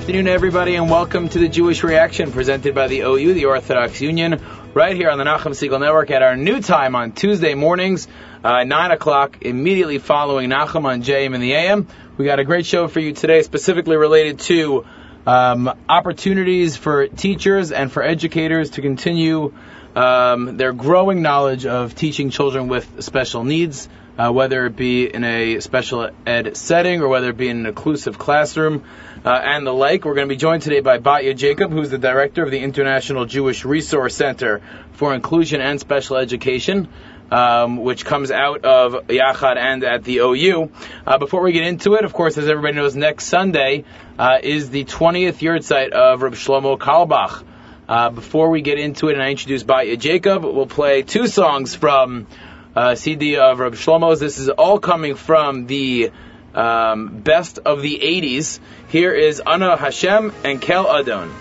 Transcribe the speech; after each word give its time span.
afternoon, 0.00 0.28
everybody, 0.28 0.76
and 0.76 0.88
welcome 0.88 1.28
to 1.28 1.38
the 1.38 1.46
Jewish 1.46 1.84
Reaction 1.84 2.32
presented 2.32 2.74
by 2.74 2.88
the 2.88 3.00
OU, 3.00 3.34
the 3.34 3.44
Orthodox 3.44 4.00
Union, 4.00 4.42
right 4.72 4.96
here 4.96 5.10
on 5.10 5.18
the 5.18 5.24
Nachum 5.24 5.52
Segal 5.52 5.78
Network 5.78 6.10
at 6.10 6.22
our 6.22 6.36
new 6.36 6.62
time 6.62 6.96
on 6.96 7.12
Tuesday 7.12 7.52
mornings, 7.52 8.08
uh, 8.42 8.64
9 8.64 8.90
o'clock, 8.92 9.42
immediately 9.42 9.98
following 9.98 10.48
Nachum 10.48 10.86
on 10.86 11.02
JM 11.02 11.34
in 11.34 11.42
the 11.42 11.52
AM. 11.52 11.86
We 12.16 12.24
got 12.24 12.38
a 12.38 12.44
great 12.44 12.64
show 12.64 12.88
for 12.88 12.98
you 12.98 13.12
today, 13.12 13.42
specifically 13.42 13.98
related 13.98 14.38
to 14.40 14.86
um, 15.26 15.70
opportunities 15.86 16.78
for 16.78 17.06
teachers 17.06 17.70
and 17.70 17.92
for 17.92 18.02
educators 18.02 18.70
to 18.70 18.80
continue 18.80 19.52
um, 19.94 20.56
their 20.56 20.72
growing 20.72 21.20
knowledge 21.20 21.66
of 21.66 21.94
teaching 21.94 22.30
children 22.30 22.68
with 22.68 23.04
special 23.04 23.44
needs 23.44 23.86
uh, 24.20 24.30
whether 24.30 24.66
it 24.66 24.76
be 24.76 25.06
in 25.06 25.24
a 25.24 25.60
special 25.60 26.10
ed 26.26 26.54
setting 26.54 27.00
or 27.00 27.08
whether 27.08 27.30
it 27.30 27.38
be 27.38 27.48
in 27.48 27.60
an 27.60 27.66
inclusive 27.66 28.18
classroom 28.18 28.84
uh, 29.24 29.30
and 29.30 29.66
the 29.66 29.72
like. 29.72 30.04
We're 30.04 30.14
going 30.14 30.28
to 30.28 30.34
be 30.34 30.36
joined 30.36 30.60
today 30.60 30.80
by 30.80 30.98
Batya 30.98 31.34
Jacob, 31.34 31.72
who's 31.72 31.88
the 31.88 31.98
director 31.98 32.42
of 32.42 32.50
the 32.50 32.58
International 32.58 33.24
Jewish 33.24 33.64
Resource 33.64 34.14
Center 34.14 34.60
for 34.92 35.14
Inclusion 35.14 35.62
and 35.62 35.80
Special 35.80 36.18
Education. 36.18 36.88
Um, 37.32 37.76
which 37.76 38.04
comes 38.04 38.32
out 38.32 38.64
of 38.64 39.06
Yachad 39.06 39.56
and 39.56 39.84
at 39.84 40.02
the 40.02 40.16
OU. 40.16 40.72
Uh, 41.06 41.18
before 41.18 41.42
we 41.42 41.52
get 41.52 41.62
into 41.62 41.94
it, 41.94 42.04
of 42.04 42.12
course, 42.12 42.36
as 42.36 42.48
everybody 42.48 42.74
knows, 42.74 42.96
next 42.96 43.26
Sunday 43.26 43.84
uh, 44.18 44.38
is 44.42 44.70
the 44.70 44.84
20th 44.84 45.38
yahrzeit 45.38 45.90
of 45.90 46.22
Reb 46.22 46.32
Shlomo 46.32 46.76
Carlebach. 46.76 47.44
Uh, 47.88 48.10
before 48.10 48.50
we 48.50 48.62
get 48.62 48.80
into 48.80 49.10
it 49.10 49.12
and 49.12 49.22
I 49.22 49.30
introduce 49.30 49.62
Batya 49.62 49.96
Jacob, 49.96 50.42
we'll 50.42 50.66
play 50.66 51.02
two 51.02 51.28
songs 51.28 51.76
from 51.76 52.26
uh, 52.74 52.94
CD 52.94 53.36
of 53.36 53.58
Rabbi 53.58 53.76
Shlomo's. 53.76 54.20
This 54.20 54.38
is 54.38 54.48
all 54.48 54.78
coming 54.78 55.14
from 55.14 55.66
the 55.66 56.10
um, 56.54 57.20
best 57.20 57.58
of 57.58 57.82
the 57.82 57.98
80s. 58.02 58.60
Here 58.88 59.12
is 59.12 59.40
Ana 59.40 59.76
Hashem 59.76 60.32
and 60.44 60.60
Kel 60.60 60.86
Adon. 60.86 61.32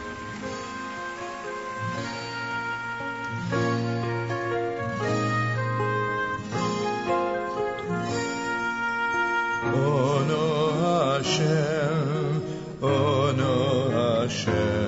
Hashem, 14.30 14.80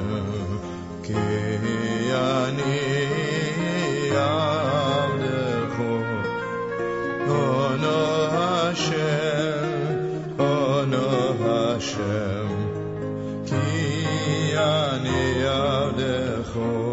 Oh. 16.04 16.91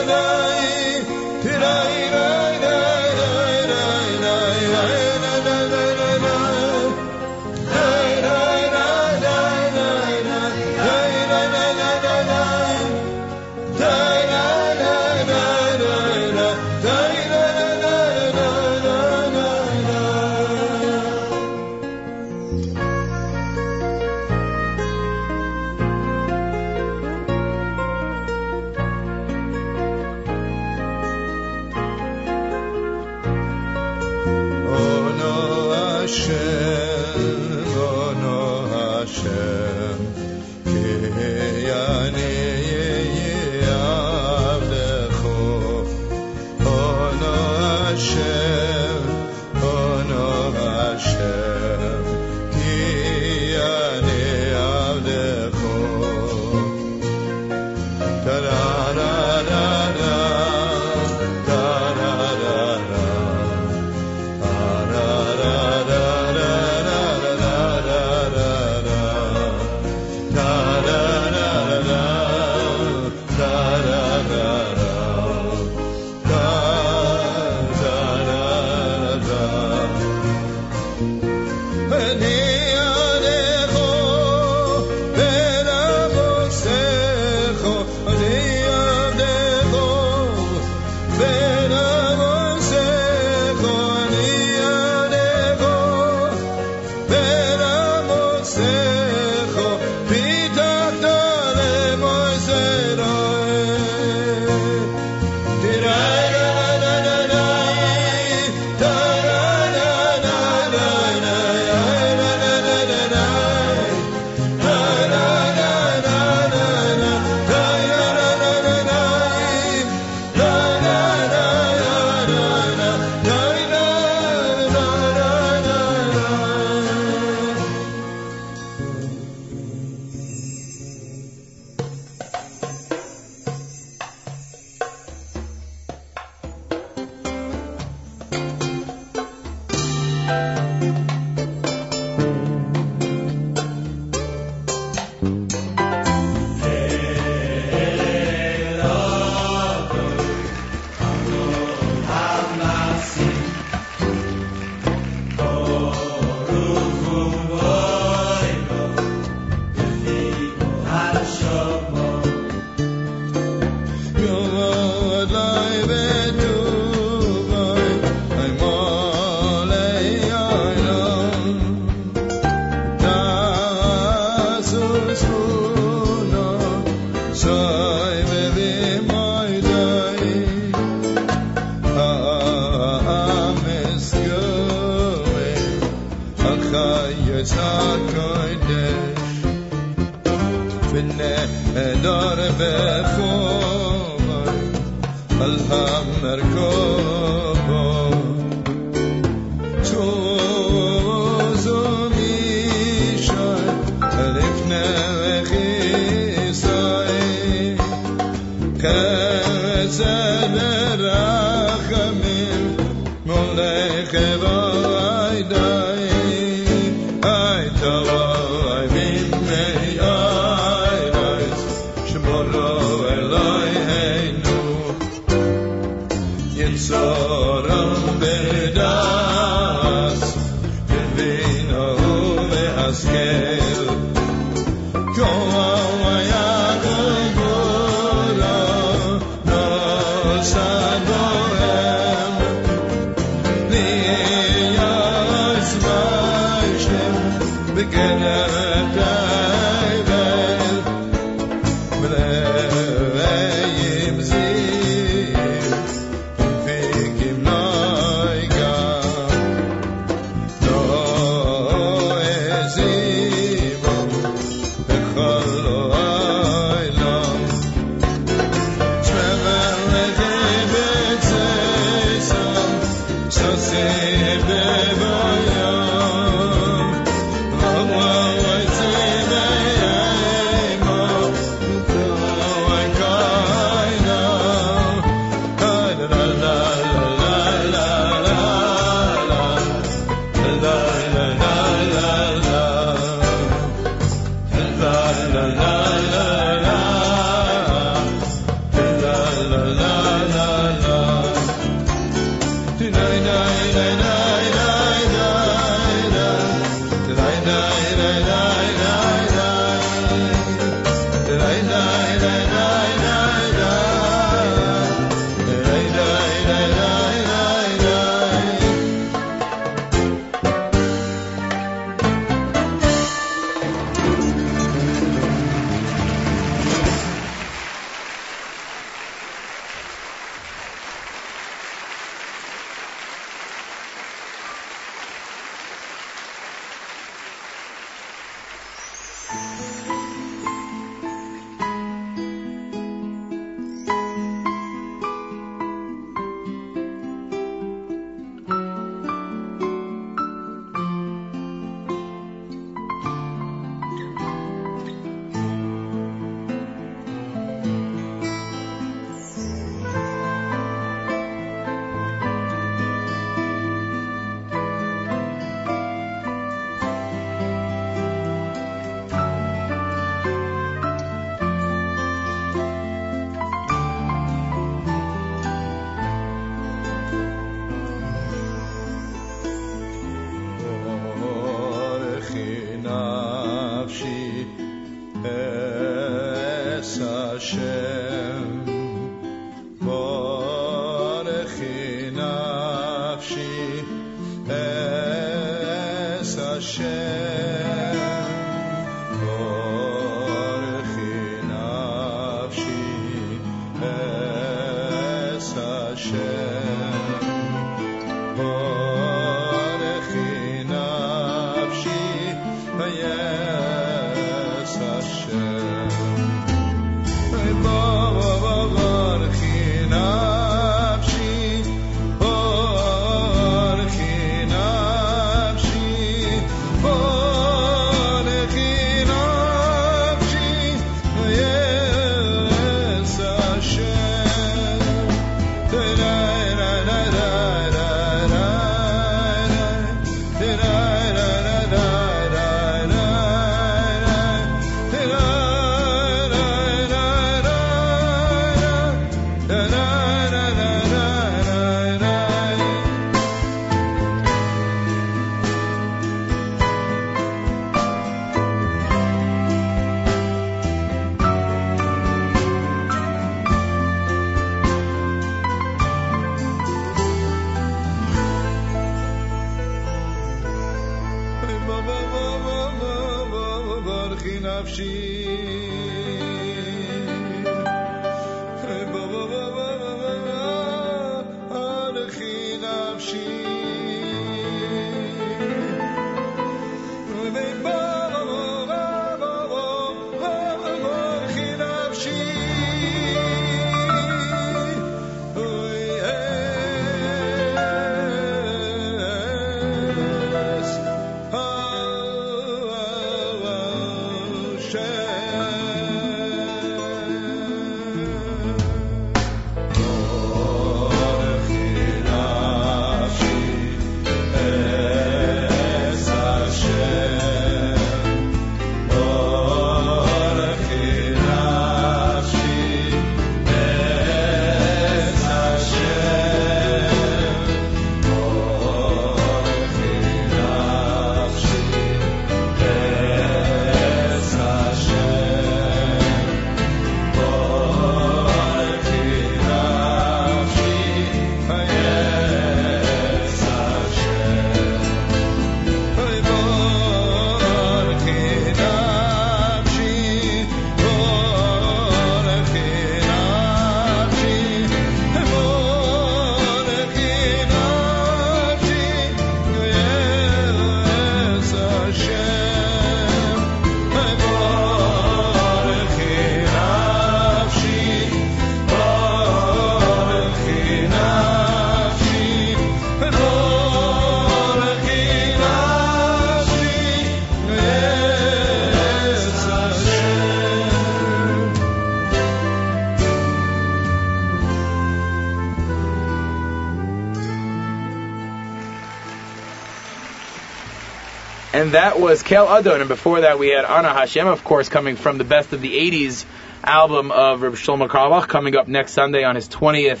And 591.60 591.72
that 591.72 592.00
was 592.00 592.22
Kel 592.22 592.48
Adon, 592.48 592.80
and 592.80 592.88
before 592.88 593.20
that 593.20 593.38
we 593.38 593.48
had 593.48 593.66
Ana 593.66 593.92
Hashem, 593.92 594.26
of 594.26 594.42
course, 594.44 594.70
coming 594.70 594.96
from 594.96 595.18
the 595.18 595.24
best 595.24 595.52
of 595.52 595.60
the 595.60 595.70
80s 595.70 596.24
album 596.64 597.12
of 597.12 597.42
Reb 597.42 597.52
Shlomo 597.52 597.86
Carlebach, 597.86 598.28
coming 598.28 598.56
up 598.56 598.66
next 598.66 598.92
Sunday 598.94 599.24
on 599.24 599.34
his 599.34 599.46
20th 599.46 600.00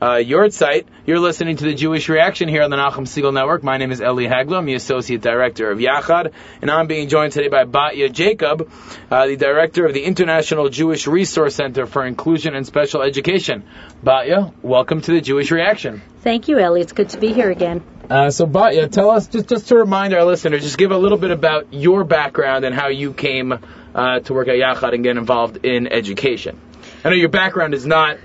uh, 0.00 0.50
site. 0.50 0.86
You're 1.04 1.18
listening 1.18 1.56
to 1.56 1.64
the 1.64 1.74
Jewish 1.74 2.08
Reaction 2.08 2.48
here 2.48 2.62
on 2.62 2.70
the 2.70 2.76
Nachum 2.76 3.08
Segal 3.08 3.34
Network. 3.34 3.64
My 3.64 3.76
name 3.76 3.90
is 3.90 4.00
Eli 4.00 4.28
Hagler. 4.28 4.58
I'm 4.58 4.66
the 4.66 4.74
Associate 4.74 5.20
Director 5.20 5.68
of 5.68 5.80
Yachad, 5.80 6.30
and 6.62 6.70
I'm 6.70 6.86
being 6.86 7.08
joined 7.08 7.32
today 7.32 7.48
by 7.48 7.64
Batya 7.64 8.12
Jacob, 8.12 8.70
uh, 9.10 9.26
the 9.26 9.36
Director 9.36 9.86
of 9.86 9.94
the 9.94 10.04
International 10.04 10.68
Jewish 10.68 11.08
Resource 11.08 11.56
Center 11.56 11.86
for 11.86 12.06
Inclusion 12.06 12.54
and 12.54 12.64
Special 12.64 13.02
Education. 13.02 13.64
Batya, 14.04 14.54
welcome 14.62 15.00
to 15.00 15.10
the 15.10 15.20
Jewish 15.20 15.50
Reaction. 15.50 16.02
Thank 16.20 16.46
you, 16.46 16.60
Ellie. 16.60 16.82
It's 16.82 16.92
good 16.92 17.08
to 17.08 17.18
be 17.18 17.32
here 17.32 17.50
again. 17.50 17.82
Uh, 18.08 18.30
so, 18.30 18.46
Batya, 18.46 18.90
tell 18.90 19.10
us 19.10 19.28
just 19.28 19.48
just 19.48 19.68
to 19.68 19.76
remind 19.76 20.14
our 20.14 20.24
listeners, 20.24 20.62
just 20.62 20.76
give 20.76 20.90
a 20.90 20.98
little 20.98 21.18
bit 21.18 21.30
about 21.30 21.72
your 21.72 22.04
background 22.04 22.64
and 22.64 22.74
how 22.74 22.88
you 22.88 23.14
came 23.14 23.52
uh, 23.94 24.20
to 24.20 24.34
work 24.34 24.48
at 24.48 24.56
Yachad 24.56 24.94
and 24.94 25.02
get 25.02 25.16
involved 25.16 25.64
in 25.64 25.86
education. 25.86 26.60
I 27.02 27.08
know 27.08 27.14
your 27.14 27.30
background 27.30 27.72
is 27.72 27.86
not 27.86 28.18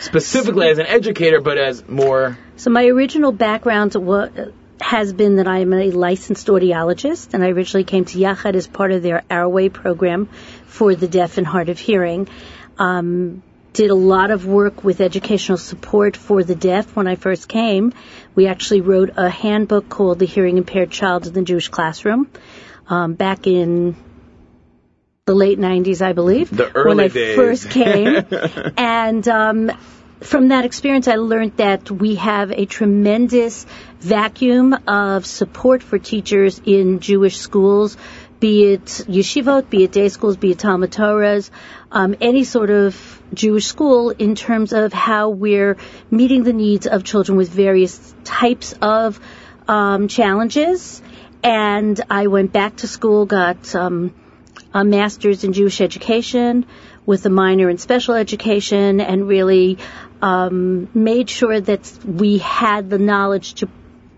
specifically 0.00 0.68
as 0.68 0.78
an 0.78 0.86
educator, 0.86 1.40
but 1.40 1.58
as 1.58 1.86
more. 1.86 2.38
So, 2.56 2.70
my 2.70 2.86
original 2.86 3.32
background 3.32 3.94
has 4.80 5.12
been 5.12 5.36
that 5.36 5.48
I 5.48 5.58
am 5.58 5.72
a 5.72 5.90
licensed 5.90 6.46
audiologist, 6.46 7.34
and 7.34 7.44
I 7.44 7.48
originally 7.48 7.84
came 7.84 8.06
to 8.06 8.18
Yachad 8.18 8.54
as 8.54 8.66
part 8.66 8.92
of 8.92 9.02
their 9.02 9.22
Our 9.30 9.48
Way 9.48 9.68
program 9.68 10.26
for 10.66 10.94
the 10.94 11.08
deaf 11.08 11.36
and 11.36 11.46
hard 11.46 11.68
of 11.68 11.78
hearing. 11.78 12.28
Um, 12.78 13.42
did 13.76 13.90
a 13.90 13.94
lot 13.94 14.30
of 14.30 14.46
work 14.46 14.84
with 14.84 15.02
educational 15.02 15.58
support 15.58 16.16
for 16.16 16.42
the 16.42 16.54
deaf 16.54 16.96
when 16.96 17.06
I 17.06 17.16
first 17.16 17.46
came. 17.46 17.92
We 18.36 18.46
actually 18.46 18.82
wrote 18.82 19.14
a 19.16 19.30
handbook 19.30 19.88
called 19.88 20.18
The 20.18 20.26
Hearing 20.26 20.58
Impaired 20.58 20.90
Child 20.90 21.26
in 21.26 21.32
the 21.32 21.42
Jewish 21.42 21.68
Classroom 21.68 22.30
um, 22.86 23.14
back 23.14 23.46
in 23.46 23.96
the 25.24 25.34
late 25.34 25.58
90s, 25.58 26.02
I 26.02 26.12
believe. 26.12 26.54
The 26.54 26.70
early 26.76 26.88
when 26.88 27.00
I 27.00 27.08
days. 27.08 27.34
first 27.34 27.70
came. 27.70 28.26
and 28.76 29.26
um, 29.26 29.72
from 30.20 30.48
that 30.48 30.66
experience, 30.66 31.08
I 31.08 31.16
learned 31.16 31.56
that 31.56 31.90
we 31.90 32.16
have 32.16 32.52
a 32.52 32.66
tremendous 32.66 33.64
vacuum 34.00 34.76
of 34.86 35.24
support 35.24 35.82
for 35.82 35.98
teachers 35.98 36.60
in 36.64 37.00
Jewish 37.00 37.38
schools 37.38 37.96
be 38.40 38.72
it 38.72 38.84
yeshivot, 38.84 39.70
be 39.70 39.84
it 39.84 39.92
day 39.92 40.08
schools, 40.08 40.36
be 40.36 40.50
it 40.50 40.58
Talmud 40.58 40.90
Torahs, 40.90 41.50
um, 41.90 42.14
any 42.20 42.44
sort 42.44 42.70
of 42.70 43.22
Jewish 43.32 43.66
school 43.66 44.10
in 44.10 44.34
terms 44.34 44.72
of 44.72 44.92
how 44.92 45.30
we're 45.30 45.76
meeting 46.10 46.44
the 46.44 46.52
needs 46.52 46.86
of 46.86 47.04
children 47.04 47.36
with 47.38 47.48
various 47.48 48.14
types 48.24 48.74
of 48.82 49.20
um, 49.68 50.08
challenges. 50.08 51.02
And 51.42 52.00
I 52.10 52.26
went 52.26 52.52
back 52.52 52.76
to 52.76 52.88
school, 52.88 53.26
got 53.26 53.74
um, 53.74 54.14
a 54.74 54.84
master's 54.84 55.44
in 55.44 55.52
Jewish 55.52 55.80
education 55.80 56.66
with 57.06 57.24
a 57.24 57.30
minor 57.30 57.70
in 57.70 57.78
special 57.78 58.14
education, 58.14 59.00
and 59.00 59.28
really 59.28 59.78
um, 60.20 60.88
made 60.92 61.30
sure 61.30 61.60
that 61.60 61.98
we 62.04 62.38
had 62.38 62.90
the 62.90 62.98
knowledge 62.98 63.54
to 63.54 63.68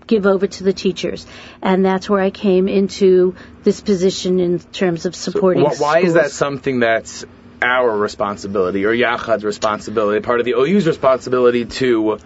give 0.09 0.27
over 0.27 0.47
to 0.47 0.65
the 0.65 0.73
teachers. 0.73 1.27
And 1.63 1.85
that's 1.85 2.11
where 2.11 2.21
I 2.21 2.31
came 2.31 2.67
into 2.67 3.37
this 3.63 3.81
position 3.81 4.41
in 4.41 4.59
terms 4.59 5.07
of 5.07 5.15
supporting 5.15 5.71
so, 5.71 5.83
why 5.83 6.01
is 6.01 6.15
that 6.15 6.33
something 6.33 6.81
that's 6.81 7.25
our 7.63 7.97
responsibility 7.97 8.85
or 8.85 8.93
Yachad's 8.93 9.45
responsibility, 9.45 10.21
part 10.21 10.41
of 10.41 10.47
the 10.47 10.55
OU's 10.55 10.87
responsibility 10.87 11.67
to 11.67 12.19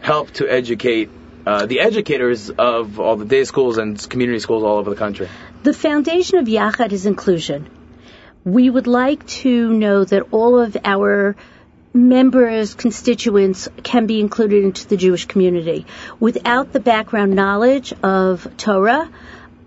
help 0.00 0.30
to 0.32 0.48
educate 0.48 1.10
uh, 1.46 1.66
the 1.66 1.80
educators 1.80 2.50
of 2.50 3.00
all 3.00 3.16
the 3.16 3.24
day 3.24 3.44
schools 3.44 3.78
and 3.78 4.08
community 4.08 4.38
schools 4.38 4.62
all 4.62 4.76
over 4.76 4.90
the 4.90 4.96
country? 4.96 5.28
The 5.62 5.74
foundation 5.74 6.38
of 6.38 6.46
Yachad 6.46 6.92
is 6.92 7.06
inclusion. 7.06 7.68
We 8.44 8.70
would 8.70 8.86
like 8.86 9.26
to 9.42 9.72
know 9.72 10.04
that 10.04 10.28
all 10.30 10.58
of 10.58 10.76
our 10.84 11.36
members, 11.92 12.74
constituents 12.74 13.68
can 13.82 14.06
be 14.06 14.20
included 14.20 14.64
into 14.64 14.86
the 14.86 14.96
Jewish 14.96 15.26
community. 15.26 15.86
Without 16.20 16.72
the 16.72 16.80
background 16.80 17.34
knowledge 17.34 17.92
of 18.02 18.46
Torah, 18.56 19.10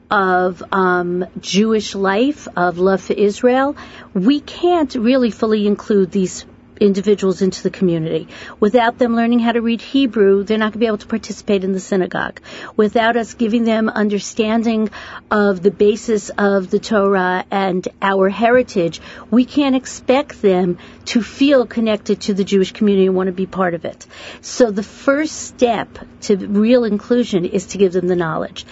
of 0.09 0.61
um, 0.73 1.25
Jewish 1.39 1.95
life, 1.95 2.47
of 2.55 2.77
love 2.77 3.01
for 3.01 3.13
Israel, 3.13 3.77
we 4.13 4.41
can't 4.41 4.93
really 4.95 5.31
fully 5.31 5.65
include 5.65 6.11
these 6.11 6.45
individuals 6.81 7.41
into 7.41 7.63
the 7.63 7.69
community. 7.69 8.27
Without 8.59 8.97
them 8.97 9.15
learning 9.15 9.39
how 9.39 9.51
to 9.51 9.61
read 9.61 9.81
Hebrew, 9.81 10.43
they're 10.43 10.57
not 10.57 10.73
going 10.73 10.73
to 10.73 10.79
be 10.79 10.87
able 10.87 10.97
to 10.97 11.07
participate 11.07 11.63
in 11.63 11.71
the 11.71 11.79
synagogue. 11.79 12.41
Without 12.75 13.15
us 13.15 13.35
giving 13.35 13.63
them 13.63 13.87
understanding 13.87 14.89
of 15.29 15.61
the 15.61 15.71
basis 15.71 16.29
of 16.37 16.69
the 16.71 16.79
Torah 16.79 17.45
and 17.51 17.87
our 18.01 18.29
heritage, 18.29 18.99
we 19.29 19.45
can't 19.45 19.75
expect 19.75 20.41
them 20.41 20.79
to 21.05 21.21
feel 21.21 21.67
connected 21.67 22.21
to 22.21 22.33
the 22.33 22.43
Jewish 22.43 22.71
community 22.71 23.05
and 23.05 23.15
want 23.15 23.27
to 23.27 23.33
be 23.33 23.45
part 23.45 23.75
of 23.75 23.85
it. 23.85 24.05
So 24.41 24.71
the 24.71 24.83
first 24.83 25.35
step 25.35 25.99
to 26.21 26.35
real 26.35 26.83
inclusion 26.83 27.45
is 27.45 27.67
to 27.67 27.77
give 27.77 27.93
them 27.93 28.07
the 28.07 28.15
knowledge. 28.15 28.65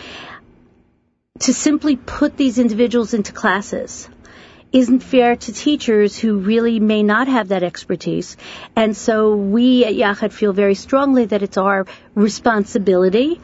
To 1.41 1.53
simply 1.53 1.95
put 1.95 2.35
these 2.35 2.57
individuals 2.57 3.13
into 3.13 3.31
classes 3.31 4.09
isn't 4.71 5.01
fair 5.01 5.35
to 5.35 5.53
teachers 5.53 6.17
who 6.17 6.37
really 6.37 6.79
may 6.79 7.03
not 7.03 7.27
have 7.27 7.49
that 7.49 7.63
expertise. 7.63 8.37
And 8.75 8.95
so 8.95 9.35
we 9.35 9.85
at 9.85 9.93
Yachad 9.93 10.31
feel 10.31 10.53
very 10.53 10.75
strongly 10.75 11.25
that 11.25 11.41
it's 11.41 11.57
our 11.57 11.87
responsibility 12.13 13.41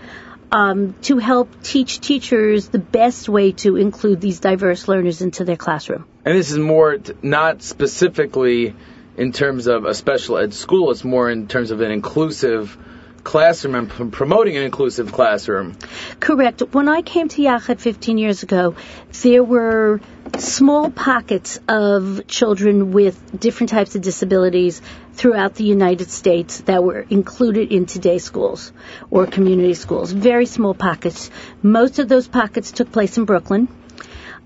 um, 0.52 0.96
to 1.02 1.18
help 1.18 1.64
teach 1.64 2.00
teachers 2.00 2.70
the 2.70 2.80
best 2.80 3.28
way 3.28 3.52
to 3.54 3.76
include 3.78 4.22
these 4.22 4.40
diverse 4.40 4.88
learners 4.88 5.22
into 5.22 5.44
their 5.44 5.58
classroom. 5.58 6.06
And 6.24 6.38
this 6.38 6.52
is 6.52 6.58
more 6.58 6.98
t- 6.98 7.14
not 7.22 7.64
specifically 7.64 8.76
in 9.18 9.32
terms 9.32 9.68
of 9.68 9.86
a 9.86 9.94
special 9.94 10.38
ed 10.38 10.54
school. 10.54 10.92
It's 10.92 11.04
more 11.04 11.30
in 11.30 11.48
terms 11.48 11.72
of 11.72 11.82
an 11.82 11.92
inclusive 11.92 12.78
classroom 13.26 13.76
and 13.76 13.92
p- 13.92 14.06
promoting 14.06 14.56
an 14.56 14.64
inclusive 14.64 15.12
classroom. 15.12 15.76
Correct. 16.22 16.62
When 16.72 16.88
I 16.88 17.02
came 17.02 17.28
to 17.28 17.42
Yachad 17.42 17.82
15 17.82 18.18
years 18.18 18.44
ago, 18.44 18.76
there 19.24 19.44
were 19.44 20.00
small 20.38 20.90
pockets 20.92 21.60
of 21.68 22.26
children 22.28 22.92
with 22.92 23.38
different 23.38 23.72
types 23.72 23.96
of 23.96 24.02
disabilities 24.02 24.82
throughout 25.14 25.56
the 25.56 25.66
United 25.66 26.10
States 26.10 26.62
that 26.62 26.84
were 26.84 27.06
included 27.10 27.72
in 27.74 27.86
today's 27.86 28.24
schools 28.24 28.72
or 29.10 29.26
community 29.26 29.74
schools. 29.74 30.12
Very 30.12 30.46
small 30.46 30.74
pockets. 30.74 31.30
Most 31.62 32.00
of 32.00 32.08
those 32.08 32.28
pockets 32.28 32.72
took 32.72 32.92
place 32.92 33.18
in 33.18 33.26
Brooklyn. 33.26 33.68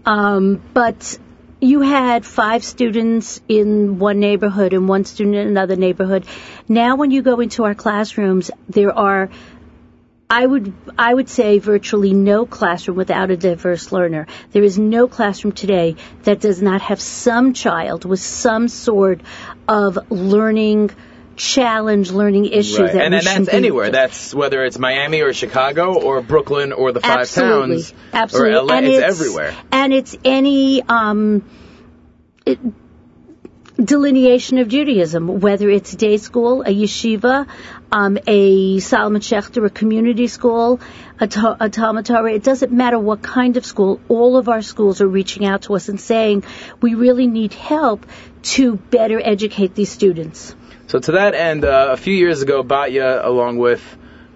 Um, 0.06 0.62
but 0.74 1.20
you 1.62 1.82
had 1.82 2.26
five 2.26 2.64
students 2.64 3.42
in 3.48 4.00
one 4.00 4.20
neighborhood 4.20 4.74
and 4.74 4.88
one 4.88 5.06
student 5.06 5.36
in 5.36 5.48
another 5.48 5.76
neighborhood. 5.76 6.26
Now 6.68 6.96
when 6.96 7.12
you 7.12 7.22
go 7.22 7.40
into 7.40 7.66
our 7.66 7.76
classrooms, 7.76 8.50
there 8.68 8.98
are 8.98 9.30
I 10.32 10.46
would 10.46 10.74
I 10.98 11.12
would 11.12 11.28
say 11.28 11.58
virtually 11.58 12.14
no 12.14 12.46
classroom 12.46 12.96
without 12.96 13.32
a 13.32 13.38
diverse 13.38 13.92
learner. 13.92 14.28
There 14.52 14.64
is 14.64 14.78
no 14.78 15.08
classroom 15.08 15.54
today 15.54 15.96
that 16.24 16.40
does 16.40 16.62
not 16.62 16.82
have 16.82 17.02
some 17.02 17.54
child 17.54 18.06
with 18.06 18.20
some 18.20 18.68
sort 18.68 19.22
of 19.68 20.12
learning 20.12 20.92
challenge, 21.40 22.12
learning 22.12 22.46
issue 22.46 22.84
Right. 22.84 22.94
that 22.94 23.02
And, 23.02 23.16
and 23.16 23.26
that's 23.26 23.46
be- 23.50 23.52
anywhere. 23.54 23.90
That's 23.90 24.34
whether 24.36 24.64
it's 24.64 24.78
Miami 24.78 25.22
or 25.22 25.34
Chicago 25.34 26.00
or 26.00 26.22
Brooklyn 26.22 26.74
or 26.74 26.92
the 26.92 27.00
five 27.02 27.22
Absolutely. 27.22 27.78
towns 27.78 27.94
Absolutely. 28.14 28.54
or 28.56 28.62
LA. 28.64 28.76
And 28.76 28.86
it's, 28.88 29.04
everywhere. 29.04 29.56
And 29.72 29.94
it's 29.94 30.18
any 30.26 30.84
um, 30.84 31.44
it, 32.46 32.60
delineation 33.78 34.58
of 34.58 34.68
Judaism, 34.68 35.40
whether 35.40 35.70
it's 35.70 35.96
day 35.96 36.18
school, 36.18 36.62
a 36.64 36.66
yeshiva, 36.66 37.48
um, 37.92 38.18
a 38.28 38.80
Solomon 38.80 39.22
Schechter, 39.22 39.66
a 39.66 39.70
community 39.70 40.28
school, 40.28 40.82
a, 41.20 41.28
ta- 41.28 41.56
a 41.60 41.70
Talmud 41.70 42.06
Torah. 42.06 42.34
It 42.34 42.44
doesn't 42.44 42.72
matter 42.74 43.00
what 43.00 43.22
kind 43.22 43.56
of 43.56 43.66
school. 43.66 44.02
All 44.10 44.36
of 44.36 44.50
our 44.50 44.62
schools 44.62 45.00
are 45.02 45.08
reaching 45.08 45.46
out 45.46 45.62
to 45.64 45.76
us 45.76 45.88
and 45.88 46.00
saying 46.00 46.44
we 46.82 46.96
really 46.96 47.28
need 47.28 47.54
help 47.54 48.06
to 48.42 48.76
better 48.76 49.22
educate 49.24 49.76
these 49.76 49.90
students. 49.90 50.56
So 50.90 50.98
to 50.98 51.12
that 51.12 51.36
end, 51.36 51.66
uh, 51.66 51.90
a 51.92 51.98
few 51.98 52.16
years 52.16 52.42
ago, 52.42 52.64
Batya, 52.64 53.24
along 53.24 53.60
with 53.60 53.80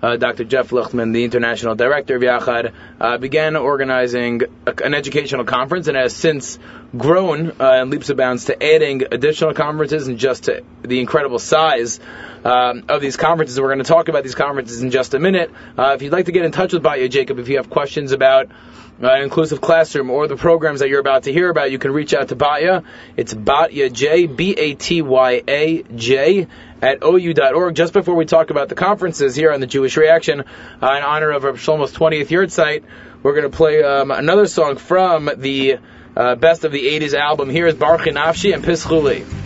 uh, 0.04 0.18
Dr. 0.18 0.44
Jeff 0.44 0.70
Lichtman, 0.70 1.12
the 1.12 1.24
international 1.24 1.74
director 1.74 2.16
of 2.16 2.22
Yachad, 2.22 2.74
uh, 3.02 3.18
began 3.18 3.56
organizing 3.56 4.44
a, 4.68 4.74
an 4.86 4.94
educational 4.94 5.46
conference 5.46 5.88
and 5.88 5.98
has 5.98 6.16
since 6.16 6.60
grown 6.96 7.60
uh, 7.60 7.82
in 7.82 7.90
leaps 7.90 8.10
and 8.10 8.18
bounds 8.20 8.46
to 8.46 8.64
adding 8.64 9.02
additional 9.12 9.56
conferences 9.56 10.08
and 10.08 10.20
just 10.20 10.44
to 10.44 10.64
the 10.84 11.00
incredible 11.00 11.40
size 11.40 12.00
um, 12.46 12.84
of 12.88 13.02
these 13.02 13.18
conferences. 13.18 13.60
We're 13.60 13.70
going 13.70 13.80
to 13.80 13.84
talk 13.86 14.08
about 14.08 14.22
these 14.22 14.36
conferences 14.36 14.84
in 14.84 14.92
just 14.92 15.16
a 15.16 15.20
minute. 15.20 15.50
Uh, 15.76 15.94
if 15.96 16.04
you'd 16.04 16.14
like 16.14 16.28
to 16.28 16.32
get 16.32 16.46
in 16.46 16.52
touch 16.52 16.74
with 16.74 16.84
Batya, 16.84 17.10
Jacob, 17.10 17.40
if 17.40 17.50
you 17.50 17.58
have 17.58 17.72
questions 17.72 18.12
about 18.12 18.52
an 19.00 19.22
inclusive 19.22 19.62
classroom 19.62 20.10
or 20.10 20.28
the 20.28 20.36
programs 20.36 20.80
that 20.80 20.90
you're 20.90 21.00
about 21.00 21.24
to 21.24 21.34
hear 21.34 21.50
about, 21.50 21.72
you 21.72 21.80
can 21.80 21.92
reach 21.92 22.14
out 22.14 22.30
to 22.30 22.36
Batya. 22.36 22.84
It's 23.18 23.34
Batya 23.34 23.92
J, 23.92 24.28
B-A-T-Y-A-J, 24.28 24.78
at 26.82 27.04
OU.org. 27.04 27.76
Just 27.76 27.94
before 27.94 28.16
we 28.16 28.26
talk 28.26 28.50
about 28.50 28.70
the 28.70 28.76
conferences 28.76 29.36
here 29.36 29.52
on 29.52 29.60
the 29.60 29.68
Jewish 29.68 29.98
Reaction, 29.98 30.42
uh, 30.42 30.96
in 30.96 31.04
honor 31.04 31.32
of 31.32 31.44
Rav 31.44 31.56
Shlomo's 31.58 31.94
20th 31.94 32.28
yahrzeit, 32.28 32.84
we're 33.24 33.34
going 33.34 33.50
to 33.50 33.56
play 33.56 33.84
um, 33.84 34.12
another 34.12 34.48
song 34.48 34.78
from 34.78 35.30
the 35.38 35.80
uh, 36.16 36.36
Best 36.36 36.64
of 36.64 36.72
the 36.72 36.84
80s 36.84 37.14
album. 37.14 37.50
Here 37.50 37.68
is 37.68 37.76
Baruch 37.76 38.08
and 38.08 38.18
Pischuli. 38.18 39.43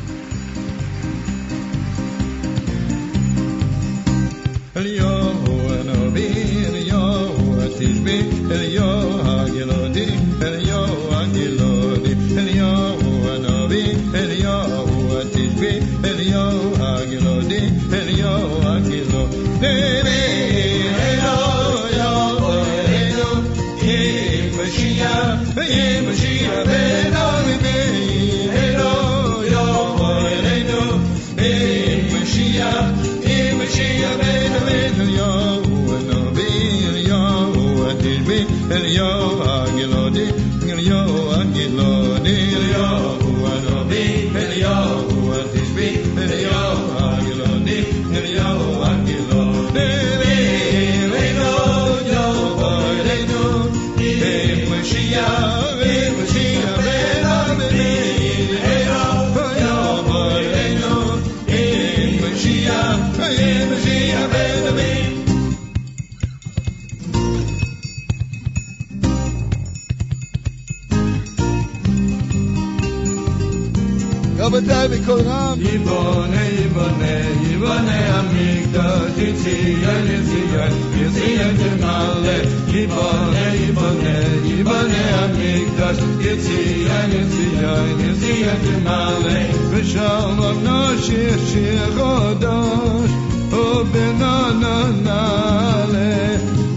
کنم 75.08 75.56
دیوانه 75.56 76.50
دیوانه 76.50 77.16
دیوانه 77.44 77.98
amigdal 78.20 79.04
titiyen 79.18 80.08
titiyen 80.28 80.74
titiyen 80.94 81.58
malle 81.84 82.38
divane 82.72 83.46
divane 83.58 84.18
divane 84.46 85.04
amigdal 85.24 85.98
titiyen 86.22 87.12
titiyen 87.34 87.90
titiyen 88.00 88.62
malle 88.88 89.38
ve 89.72 89.82
shalom 89.92 90.58
nashir 90.68 91.40
shirodash 91.50 93.14
o 93.62 93.64
Vesham 93.94 95.16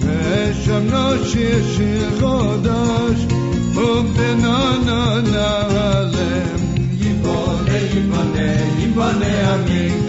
ve 0.02 0.20
shir 0.62 0.82
nashir 0.92 1.62
shirodash 1.74 3.22
o 3.84 3.86
benanale 4.14 6.19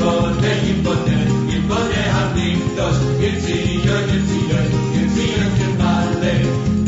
Yibone, 0.00 0.52
Yibone, 0.66 1.16
Yibone 1.50 2.00
Hamikdash, 2.14 3.00
Yitziyan, 3.20 4.04
Yitziyan, 4.10 4.68
Yitziyan 4.96 5.50
Temale. 5.58 6.34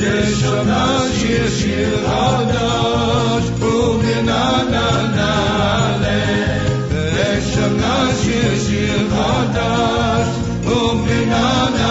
Yeshana 0.01 0.83
Shir 1.17 1.47
Shir 1.59 1.93
Hadash, 2.09 3.49
Uminana 3.73 4.87
Nale. 5.17 6.21
Yeshana 7.19 7.95
Shir 8.21 8.53
Shir 8.65 9.01
Hadash, 9.17 10.33
Uminana 10.77 11.82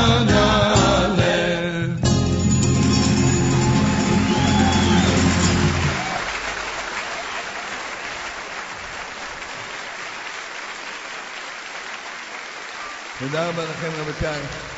Mamma, 13.51 13.67
la 13.67 13.73
camera 13.81 14.03
mi. 14.05 14.70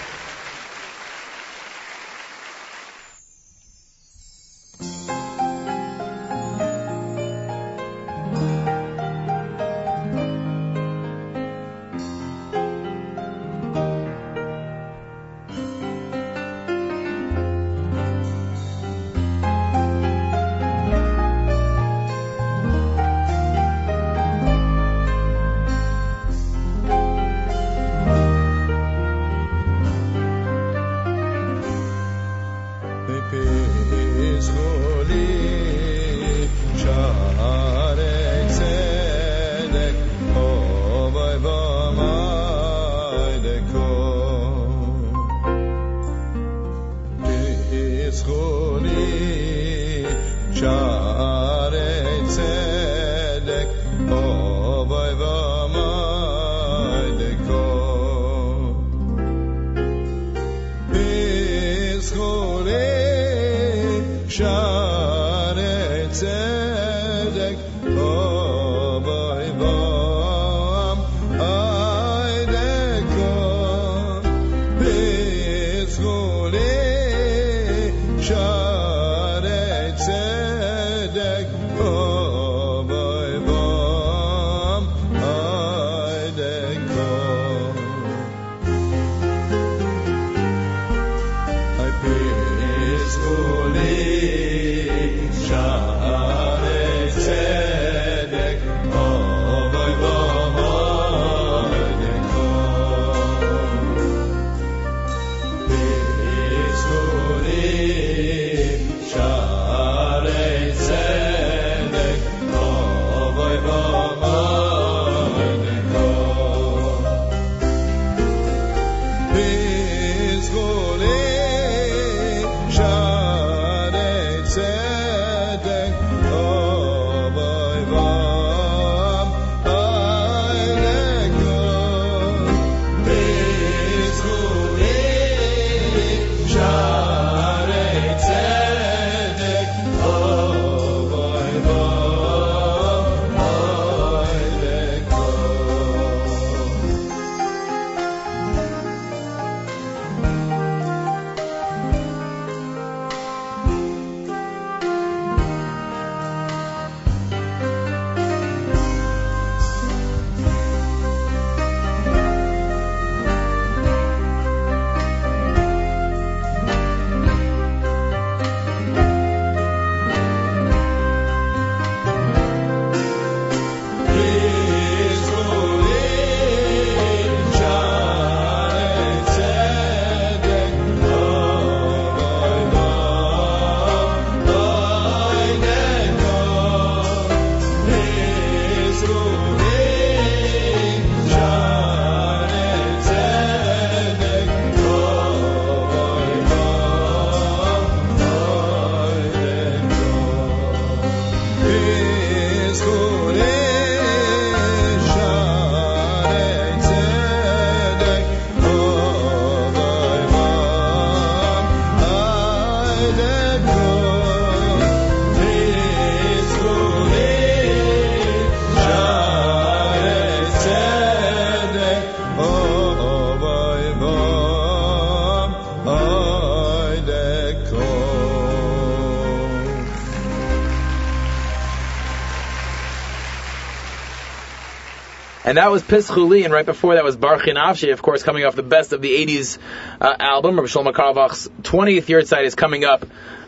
And 235.45 235.58
that 235.58 235.69
was 235.69 235.84
Pischuli, 235.84 236.45
and 236.45 236.53
right 236.53 236.65
before 236.65 236.95
that 236.95 237.03
was 237.03 237.17
Barchi 237.17 237.53
Nafshi, 237.53 237.91
of 237.91 238.01
course, 238.01 238.23
coming 238.23 238.45
off 238.45 238.56
the 238.56 238.63
best 238.63 238.93
of 238.93 239.01
the 239.01 239.10
80s 239.10 239.58
uh, 239.99 240.15
album. 240.17 240.56
Rabbi 240.56 240.67
Shlomo 240.67 240.93
Carlebach's 240.93 241.49
20th 241.63 242.06
yahrzeit 242.06 242.45
is 242.45 242.56
coming 242.56 242.86
up 242.86 243.06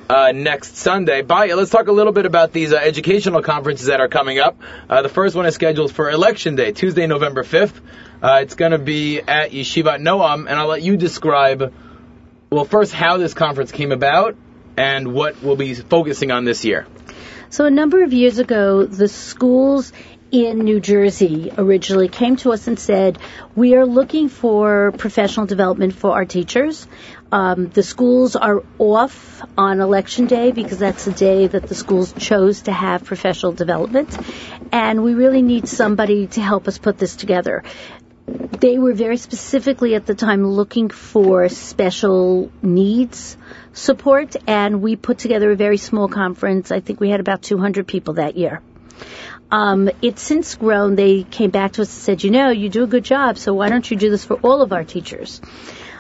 uh, 0.10 0.34
next 0.34 0.76
Sunday. 0.76 1.22
Batya, 1.22 1.56
let's 1.56 1.72
talk 1.72 1.88
a 1.88 1.94
little 1.94 2.12
bit 2.12 2.26
about 2.26 2.52
these 2.52 2.74
uh, 2.74 2.78
educational 2.78 3.42
conferences 3.42 3.88
that 3.88 4.02
are 4.02 4.10
coming 4.10 4.40
up. 4.40 4.60
Uh, 4.90 5.04
the 5.04 5.10
first 5.10 5.36
one 5.36 5.46
is 5.46 5.56
scheduled 5.56 5.94
for 5.94 6.10
Election 6.10 6.56
Day, 6.56 6.74
Tuesday, 6.74 7.08
November 7.08 7.44
5th. 7.44 7.80
Uh, 8.22 8.40
it's 8.42 8.56
going 8.56 8.72
to 8.72 8.78
be 8.78 9.22
at 9.22 9.52
Yeshiva 9.52 9.98
Noam, 9.98 10.50
and 10.50 10.60
I'll 10.60 10.68
let 10.68 10.82
you 10.82 10.98
describe, 10.98 11.74
well, 12.50 12.66
first 12.66 12.94
how 12.94 13.18
this 13.18 13.34
conference 13.34 13.72
came 13.72 13.94
about 13.94 14.36
and 14.76 15.14
what 15.14 15.42
we'll 15.42 15.56
be 15.56 15.74
focusing 15.74 16.32
on 16.32 16.44
this 16.44 16.66
year. 16.66 16.88
So 17.50 17.66
a 17.66 17.72
number 17.72 18.04
of 18.04 18.12
years 18.12 18.40
ago, 18.40 18.86
the 18.86 19.08
schools 19.08 19.94
in 20.44 20.60
New 20.60 20.82
Jersey 20.82 21.50
originally 21.58 22.10
came 22.10 22.36
to 22.38 22.52
us 22.52 22.68
and 22.68 22.78
said, 22.78 23.18
we 23.56 23.76
are 23.76 23.86
looking 23.86 24.28
for 24.28 24.92
professional 24.92 25.46
development 25.46 25.96
for 25.96 26.12
our 26.12 26.26
teachers. 26.26 26.88
Um, 27.32 27.70
the 27.70 27.84
schools 27.84 28.36
are 28.36 28.62
off 28.78 29.42
on 29.58 29.80
election 29.80 30.26
day 30.26 30.52
because 30.52 30.78
that's 30.78 31.06
the 31.06 31.14
day 31.14 31.48
that 31.48 31.68
the 31.68 31.76
schools 31.76 32.14
chose 32.14 32.64
to 32.64 32.74
have 32.74 33.06
professional 33.06 33.54
development. 33.54 34.18
And 34.74 35.04
we 35.04 35.14
really 35.14 35.42
need 35.42 35.70
somebody 35.70 36.28
to 36.28 36.42
help 36.42 36.68
us 36.68 36.78
put 36.78 36.98
this 36.98 37.16
together. 37.16 37.64
They 38.28 38.78
were 38.78 38.94
very 38.94 39.18
specifically 39.18 39.96
at 39.96 40.06
the 40.06 40.16
time 40.16 40.46
looking 40.46 40.90
for 40.90 41.48
special 41.48 42.52
needs 42.62 43.38
support, 43.72 44.36
and 44.48 44.82
we 44.82 44.96
put 44.96 45.18
together 45.20 45.52
a 45.52 45.56
very 45.56 45.78
small 45.78 46.10
conference. 46.10 46.72
I 46.72 46.82
think 46.82 47.00
we 47.00 47.10
had 47.10 47.20
about 47.20 47.42
200 47.42 47.88
people 47.88 48.16
that 48.16 48.36
year. 48.36 48.62
Um, 49.52 49.90
it's 50.02 50.22
since 50.22 50.56
grown. 50.56 50.96
They 50.96 51.24
came 51.24 51.52
back 51.52 51.74
to 51.74 51.84
us 51.84 51.90
and 51.90 52.04
said, 52.04 52.24
you 52.24 52.32
know, 52.32 52.50
you 52.50 52.70
do 52.70 52.84
a 52.84 52.88
good 52.88 53.04
job, 53.04 53.38
so 53.38 53.54
why 53.54 53.70
don't 53.70 53.90
you 53.90 53.98
do 53.98 54.10
this 54.10 54.26
for 54.26 54.36
all 54.36 54.62
of 54.62 54.74
our 54.74 54.84
teachers? 54.84 55.42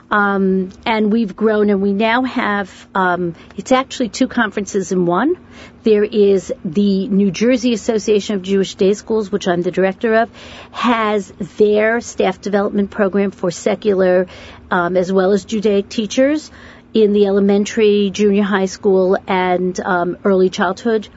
Um, 0.09 0.69
and 0.85 1.11
we've 1.11 1.35
grown, 1.35 1.69
and 1.69 1.81
we 1.81 1.91
now 1.91 2.23
have, 2.23 2.87
um, 2.93 3.35
it's 3.57 3.71
actually 3.71 4.09
two 4.09 4.27
conferences 4.27 4.91
in 4.91 5.05
one. 5.05 5.35
There 5.83 6.03
is 6.03 6.53
the 6.63 7.07
New 7.07 7.31
Jersey 7.31 7.73
Association 7.73 8.35
of 8.35 8.43
Jewish 8.43 8.75
Day 8.75 8.93
Schools, 8.93 9.31
which 9.31 9.47
I'm 9.47 9.61
the 9.61 9.71
director 9.71 10.15
of, 10.15 10.29
has 10.71 11.31
their 11.57 12.01
staff 12.01 12.39
development 12.39 12.91
program 12.91 13.31
for 13.31 13.49
secular 13.49 14.27
um, 14.69 14.95
as 14.95 15.11
well 15.11 15.31
as 15.31 15.45
Judaic 15.45 15.89
teachers 15.89 16.51
in 16.93 17.11
the 17.11 17.25
elementary, 17.25 18.09
junior 18.11 18.43
high 18.43 18.67
school, 18.67 19.17
and 19.27 19.79
um, 19.79 20.17
early 20.23 20.49
childhood 20.49 21.07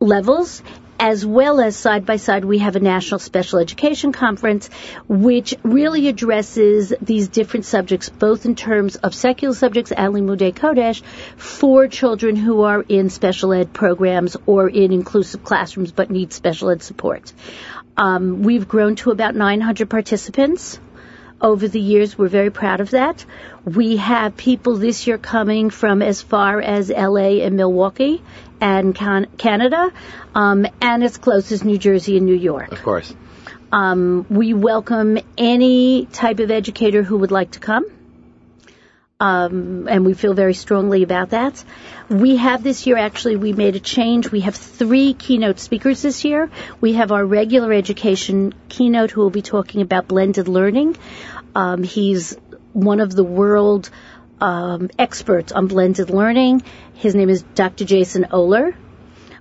levels. 0.00 0.62
As 0.98 1.26
well 1.26 1.60
as 1.60 1.76
side 1.76 2.06
by 2.06 2.16
side, 2.16 2.44
we 2.44 2.58
have 2.58 2.76
a 2.76 2.80
national 2.80 3.18
special 3.18 3.58
education 3.58 4.12
conference, 4.12 4.68
which 5.08 5.54
really 5.62 6.08
addresses 6.08 6.92
these 7.00 7.28
different 7.28 7.66
subjects, 7.66 8.08
both 8.08 8.46
in 8.46 8.54
terms 8.54 8.96
of 8.96 9.14
secular 9.14 9.54
subjects 9.54 9.92
and 9.92 10.14
Limudei 10.14 10.54
Kodesh, 10.54 11.02
for 11.36 11.88
children 11.88 12.36
who 12.36 12.62
are 12.62 12.82
in 12.82 13.10
special 13.10 13.52
ed 13.52 13.72
programs 13.72 14.36
or 14.46 14.68
in 14.68 14.92
inclusive 14.92 15.44
classrooms 15.44 15.92
but 15.92 16.10
need 16.10 16.32
special 16.32 16.70
ed 16.70 16.82
support. 16.82 17.32
Um, 17.96 18.42
we've 18.42 18.66
grown 18.66 18.96
to 18.96 19.10
about 19.10 19.34
900 19.34 19.88
participants 19.88 20.78
over 21.40 21.68
the 21.68 21.80
years. 21.80 22.16
We're 22.16 22.28
very 22.28 22.50
proud 22.50 22.80
of 22.80 22.90
that. 22.90 23.24
We 23.64 23.96
have 23.96 24.36
people 24.36 24.76
this 24.76 25.06
year 25.06 25.18
coming 25.18 25.70
from 25.70 26.02
as 26.02 26.22
far 26.22 26.60
as 26.60 26.90
LA 26.90 27.44
and 27.44 27.56
Milwaukee 27.56 28.22
and 28.64 28.94
Can- 28.94 29.26
Canada, 29.36 29.92
um, 30.34 30.66
and 30.80 31.04
as 31.04 31.18
close 31.18 31.52
as 31.52 31.62
New 31.64 31.76
Jersey 31.76 32.16
and 32.16 32.24
New 32.24 32.34
York. 32.34 32.72
Of 32.72 32.82
course. 32.82 33.14
Um, 33.70 34.24
we 34.30 34.54
welcome 34.54 35.18
any 35.36 36.06
type 36.06 36.38
of 36.38 36.50
educator 36.50 37.02
who 37.02 37.18
would 37.18 37.30
like 37.30 37.50
to 37.52 37.60
come. 37.60 37.84
Um, 39.20 39.86
and 39.86 40.06
we 40.06 40.14
feel 40.14 40.32
very 40.32 40.54
strongly 40.54 41.02
about 41.02 41.30
that. 41.30 41.62
We 42.08 42.36
have 42.36 42.62
this 42.62 42.86
year 42.86 42.96
actually 42.96 43.36
we 43.36 43.52
made 43.52 43.76
a 43.76 43.80
change. 43.80 44.30
We 44.30 44.40
have 44.40 44.56
three 44.56 45.12
keynote 45.12 45.60
speakers 45.60 46.00
this 46.00 46.24
year. 46.24 46.50
We 46.80 46.94
have 46.94 47.12
our 47.12 47.24
regular 47.24 47.72
education 47.72 48.54
keynote 48.70 49.10
who 49.10 49.20
will 49.20 49.30
be 49.30 49.42
talking 49.42 49.82
about 49.82 50.08
blended 50.08 50.48
learning. 50.48 50.96
Um, 51.54 51.82
he's 51.82 52.36
one 52.72 53.00
of 53.00 53.14
the 53.14 53.24
world 53.24 53.90
um, 54.40 54.90
experts 54.98 55.52
on 55.52 55.66
blended 55.66 56.10
learning. 56.10 56.62
His 56.94 57.14
name 57.14 57.30
is 57.30 57.42
Dr. 57.54 57.84
Jason 57.84 58.26
Ohler. 58.30 58.74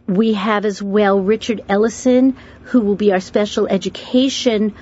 We 0.07 0.33
have 0.33 0.65
as 0.65 0.81
well 0.81 1.19
Richard 1.19 1.61
Ellenson, 1.69 2.35
who 2.63 2.81
will 2.81 2.95
be 2.95 3.11
our 3.13 3.19
special 3.19 3.67
education 3.67 4.73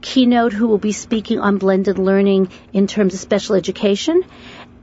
keynote, 0.00 0.52
who 0.52 0.68
will 0.68 0.78
be 0.78 0.92
speaking 0.92 1.40
on 1.40 1.58
blended 1.58 1.98
learning 1.98 2.50
in 2.72 2.86
terms 2.86 3.14
of 3.14 3.20
special 3.20 3.54
education. 3.54 4.22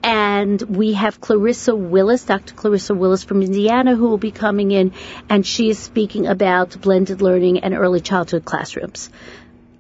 And 0.03 0.62
we 0.62 0.93
have 0.93 1.21
Clarissa 1.21 1.73
Willis, 1.75 2.25
Dr. 2.25 2.53
Clarissa 2.53 2.93
Willis 2.93 3.23
from 3.23 3.41
Indiana, 3.41 3.95
who 3.95 4.09
will 4.09 4.17
be 4.17 4.31
coming 4.31 4.71
in, 4.71 4.91
and 5.29 5.45
she 5.45 5.69
is 5.69 5.79
speaking 5.79 6.27
about 6.27 6.79
blended 6.81 7.21
learning 7.21 7.59
and 7.59 7.73
early 7.73 8.01
childhood 8.01 8.43
classrooms. 8.43 9.09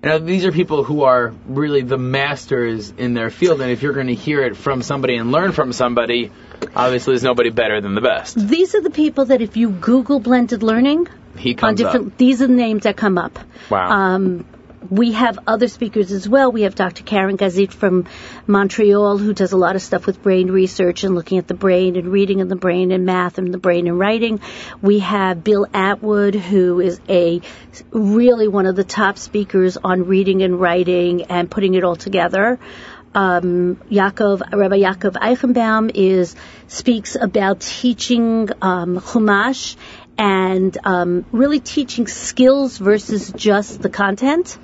Now, 0.03 0.17
these 0.17 0.43
are 0.43 0.51
people 0.51 0.83
who 0.83 1.03
are 1.03 1.33
really 1.47 1.81
the 1.81 1.97
masters 1.97 2.93
in 2.97 3.13
their 3.13 3.29
field, 3.29 3.61
and 3.61 3.71
if 3.71 3.81
you're 3.81 3.93
going 3.93 4.07
to 4.07 4.15
hear 4.15 4.43
it 4.43 4.57
from 4.57 4.81
somebody 4.81 5.15
and 5.15 5.31
learn 5.31 5.53
from 5.53 5.71
somebody, 5.71 6.29
obviously 6.75 7.13
there's 7.13 7.23
nobody 7.23 7.49
better 7.49 7.79
than 7.79 7.95
the 7.95 8.01
best. 8.01 8.35
These 8.35 8.75
are 8.75 8.81
the 8.81 8.89
people 8.89 9.25
that 9.25 9.41
if 9.41 9.55
you 9.55 9.69
Google 9.69 10.19
blended 10.19 10.61
learning, 10.61 11.07
He 11.37 11.55
on 11.55 11.75
different, 11.75 12.07
up. 12.07 12.17
these 12.17 12.41
are 12.41 12.47
the 12.47 12.53
names 12.53 12.83
that 12.83 12.97
come 12.97 13.17
up. 13.17 13.39
Wow. 13.69 13.89
Um, 13.89 14.45
we 14.89 15.13
have 15.13 15.39
other 15.47 15.67
speakers 15.67 16.11
as 16.11 16.27
well. 16.27 16.51
We 16.51 16.63
have 16.63 16.75
Dr. 16.75 17.03
Karen 17.03 17.37
Gazit 17.37 17.71
from 17.71 18.05
Montreal, 18.47 19.17
who 19.17 19.33
does 19.33 19.51
a 19.51 19.57
lot 19.57 19.75
of 19.75 19.81
stuff 19.81 20.05
with 20.05 20.21
brain 20.21 20.51
research 20.51 21.03
and 21.03 21.15
looking 21.15 21.37
at 21.37 21.47
the 21.47 21.53
brain 21.53 21.95
and 21.95 22.11
reading 22.11 22.39
in 22.39 22.47
the 22.47 22.55
brain 22.55 22.91
and 22.91 23.05
math 23.05 23.37
and 23.37 23.53
the 23.53 23.57
brain 23.57 23.87
and 23.87 23.97
writing. 23.97 24.39
We 24.81 24.99
have 24.99 25.43
Bill 25.43 25.67
Atwood, 25.73 26.35
who 26.35 26.79
is 26.79 26.99
a 27.07 27.41
really 27.91 28.47
one 28.47 28.65
of 28.65 28.75
the 28.75 28.83
top 28.83 29.17
speakers 29.17 29.77
on 29.77 30.05
reading 30.05 30.41
and 30.41 30.59
writing 30.59 31.23
and 31.23 31.49
putting 31.49 31.75
it 31.75 31.83
all 31.83 31.95
together. 31.95 32.59
Um, 33.15 33.75
Yaakov, 33.91 34.53
Rabbi 34.53 34.79
Yaakov 34.79 35.13
Eichenbaum 35.13 35.91
is 35.93 36.35
speaks 36.67 37.15
about 37.15 37.61
teaching 37.61 38.49
um, 38.61 38.99
Chumash 38.99 39.75
and 40.17 40.75
um, 40.83 41.25
really 41.31 41.59
teaching 41.59 42.07
skills 42.07 42.77
versus 42.77 43.31
just 43.35 43.81
the 43.81 43.89
content 43.89 44.57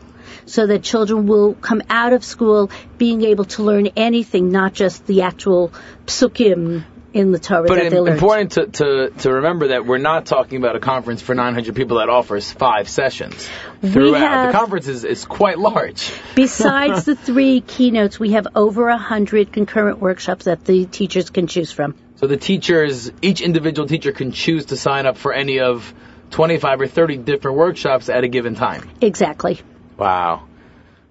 so 0.50 0.68
that 0.68 0.84
children 0.84 1.28
will 1.28 1.54
come 1.54 1.82
out 1.90 2.14
of 2.14 2.24
school 2.24 2.72
being 2.98 3.24
able 3.24 3.46
to 3.46 3.64
learn 3.64 3.88
anything, 3.96 4.50
not 4.50 4.74
just 4.74 5.06
the 5.06 5.22
actual 5.22 5.72
psukim 6.06 6.84
in 7.14 7.32
the 7.32 7.40
Torah 7.40 7.68
But 7.68 7.80
it's 7.80 7.96
important 7.96 8.52
to, 8.54 8.68
to, 8.68 9.10
to 9.22 9.34
remember 9.34 9.70
that 9.70 9.86
we're 9.86 9.98
not 9.98 10.26
talking 10.26 10.58
about 10.58 10.76
a 10.76 10.80
conference 10.80 11.22
for 11.22 11.34
900 11.34 11.76
people 11.76 11.98
that 11.98 12.10
offers 12.10 12.52
five 12.52 12.88
sessions 12.88 13.50
throughout. 13.82 14.20
have- 14.20 14.52
the 14.54 14.58
conference 14.58 14.88
is, 14.88 15.04
is 15.04 15.26
quite 15.26 15.58
large. 15.58 16.12
Besides 16.36 17.06
the 17.06 17.16
three 17.28 17.62
keynotes, 17.62 18.20
we 18.20 18.32
have 18.34 18.48
over 18.56 18.90
a 18.90 18.98
hundred 18.98 19.52
concurrent 19.52 20.00
workshops 20.00 20.46
that 20.46 20.66
the 20.66 20.86
teachers 20.86 21.30
can 21.30 21.48
choose 21.48 21.72
from. 21.72 21.96
So 22.18 22.28
the 22.28 22.38
teachers, 22.38 23.12
each 23.22 23.42
individual 23.42 23.88
teacher 23.88 24.12
can 24.12 24.32
choose 24.32 24.66
to 24.68 24.78
sign 24.78 25.06
up 25.06 25.18
for 25.18 25.34
any 25.34 25.62
of 25.62 25.94
25 26.32 26.82
or 26.82 26.88
30 26.88 27.18
different 27.18 27.58
workshops 27.58 28.10
at 28.10 28.24
a 28.24 28.28
given 28.28 28.56
time. 28.56 28.88
Exactly. 29.02 29.60
Wow. 30.00 30.46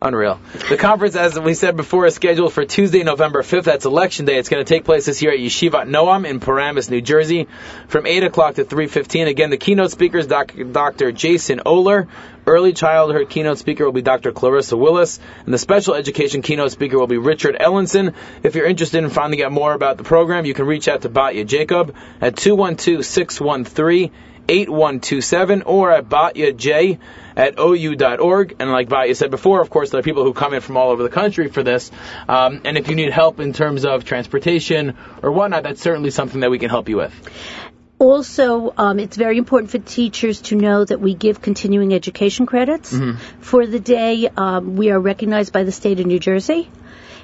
Unreal. 0.01 0.38
The 0.68 0.77
conference, 0.77 1.16
as 1.16 1.38
we 1.38 1.55
said 1.55 1.77
before, 1.77 2.07
is 2.07 2.14
scheduled 2.14 2.53
for 2.53 2.64
Tuesday, 2.64 3.03
November 3.03 3.42
5th. 3.42 3.64
That's 3.64 3.85
Election 3.85 4.27
Day. 4.27 4.38
It's 4.38 4.48
going 4.48 4.64
to 4.64 4.68
take 4.68 4.85
place 4.85 5.07
this 5.07 5.20
year 5.22 5.33
at 5.33 5.40
Yeshivat 5.40 5.88
Noam 5.88 6.24
in 6.24 6.38
Paramus, 6.38 6.88
New 6.88 7.01
Jersey, 7.01 7.48
from 7.88 8.07
8 8.07 8.22
o'clock 8.22 8.55
to 8.55 8.64
3.15. 8.64 9.27
Again, 9.27 9.51
the 9.51 9.57
keynote 9.57 9.90
speaker 9.90 10.18
is 10.18 10.29
Doc- 10.29 10.55
Dr. 10.70 11.11
Jason 11.11 11.62
Ohler. 11.66 12.07
Early 12.46 12.74
childhood 12.74 13.29
keynote 13.29 13.59
speaker 13.59 13.85
will 13.85 13.92
be 13.92 14.01
Dr. 14.01 14.31
Clarissa 14.31 14.77
Willis. 14.77 15.18
And 15.44 15.53
the 15.53 15.59
special 15.59 15.94
education 15.94 16.42
keynote 16.42 16.70
speaker 16.70 16.96
will 16.96 17.09
be 17.09 17.18
Richard 17.18 17.57
Ellenson. 17.61 18.14
If 18.44 18.55
you're 18.55 18.66
interested 18.66 19.03
in 19.03 19.11
finding 19.11 19.42
out 19.42 19.51
more 19.51 19.72
about 19.72 19.98
the 19.98 20.05
program, 20.05 20.44
you 20.44 20.55
can 20.55 20.66
reach 20.66 20.87
out 20.87 21.03
to 21.03 21.09
Batya 21.09 21.44
Jacob 21.44 21.96
at 22.20 22.37
212-613 22.37 24.12
8127 24.48 25.62
or 25.62 25.92
at 25.92 26.09
batyaj 26.09 26.98
at 27.38 27.59
ou.org. 27.59 28.57
And 28.59 28.70
like 28.70 28.88
Batya 28.88 29.16
said 29.16 29.31
before, 29.31 29.62
of 29.62 29.70
course, 29.70 29.90
there 29.90 30.01
are 30.01 30.03
people 30.03 30.24
who 30.24 30.35
come 30.35 30.53
in 30.53 30.61
from 30.61 30.77
all 30.77 30.90
over 30.90 31.03
the 31.03 31.09
country 31.09 31.48
for 31.48 31.62
this. 31.62 31.90
Um, 32.29 32.62
and 32.64 32.77
if 32.77 32.88
you 32.88 32.96
need 32.96 33.12
help 33.12 33.40
in 33.40 33.53
terms 33.53 33.87
of 33.87 34.05
transportation 34.05 34.96
or 35.22 35.33
whatnot, 35.33 35.62
that's 35.62 35.81
certainly 35.81 36.11
something 36.11 36.40
that 36.40 36.51
we 36.51 36.59
can 36.59 36.68
help 36.68 36.88
you 36.88 36.96
with. 36.96 37.14
Also, 38.01 38.72
um, 38.77 39.01
it's 39.01 39.16
very 39.16 39.38
important 39.38 39.70
for 39.70 39.79
teachers 39.79 40.40
to 40.42 40.57
know 40.57 40.85
that 40.85 41.01
we 41.01 41.14
give 41.14 41.40
continuing 41.40 41.94
education 41.94 42.46
credits 42.46 42.96
for 43.40 43.66
the 43.66 43.81
day. 43.81 44.29
Um, 44.29 44.77
we 44.77 44.90
are 44.90 45.01
recognized 45.01 45.53
by 45.53 45.64
the 45.64 45.72
state 45.72 45.98
of 45.98 46.07
New 46.07 46.20
Jersey. 46.20 46.70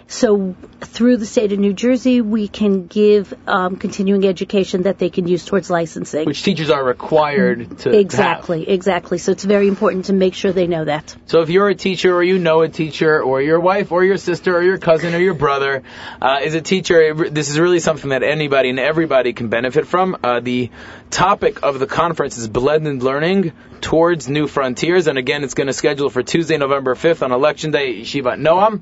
So 0.06 0.54
through 0.80 1.16
the 1.16 1.26
state 1.26 1.52
of 1.52 1.58
New 1.58 1.72
Jersey, 1.72 2.20
we 2.20 2.46
can 2.46 2.86
give 2.86 3.34
um, 3.46 3.76
continuing 3.76 4.26
education 4.26 4.82
that 4.82 4.98
they 4.98 5.10
can 5.10 5.26
use 5.26 5.44
towards 5.44 5.70
licensing. 5.70 6.26
Which 6.26 6.42
teachers 6.42 6.70
are 6.70 6.84
required 6.84 7.70
to 7.70 7.74
to 7.84 7.90
have. 7.90 7.98
exactly, 7.98 8.68
exactly. 8.68 9.18
So 9.18 9.32
it's 9.32 9.44
very 9.44 9.68
important 9.68 10.06
to 10.06 10.12
make 10.12 10.34
sure 10.34 10.52
they 10.52 10.66
know 10.66 10.84
that. 10.84 11.14
So 11.26 11.40
if 11.40 11.50
you're 11.50 11.68
a 11.68 11.74
teacher 11.74 12.14
or 12.14 12.22
you 12.22 12.38
know 12.38 12.62
a 12.62 12.68
teacher 12.68 13.22
or 13.22 13.40
your 13.40 13.60
wife 13.60 13.92
or 13.92 14.04
your 14.04 14.18
sister 14.18 14.56
or 14.56 14.62
your 14.62 14.78
cousin 14.78 15.14
or 15.14 15.18
your 15.18 15.34
brother 15.34 15.82
uh, 16.20 16.40
is 16.42 16.54
a 16.54 16.60
teacher, 16.60 17.14
this 17.30 17.50
is 17.50 17.58
really 17.58 17.80
something 17.80 18.10
that 18.10 18.22
anybody 18.22 18.70
and 18.70 18.78
everybody 18.78 19.32
can 19.32 19.48
benefit 19.48 19.86
from. 19.86 20.16
Uh, 20.22 20.40
the 20.40 20.70
topic 21.14 21.62
of 21.62 21.78
the 21.78 21.86
conference 21.86 22.36
is 22.38 22.48
blended 22.48 23.02
learning 23.02 23.52
towards 23.80 24.28
new 24.28 24.48
frontiers. 24.48 25.06
And 25.06 25.16
again, 25.16 25.44
it's 25.44 25.54
going 25.54 25.68
to 25.68 25.72
schedule 25.72 26.10
for 26.10 26.24
Tuesday, 26.24 26.56
November 26.58 26.96
5th 26.96 27.22
on 27.22 27.30
Election 27.30 27.70
Day 27.70 27.90
at 27.90 28.04
Yeshivat 28.04 28.40
Noam. 28.40 28.80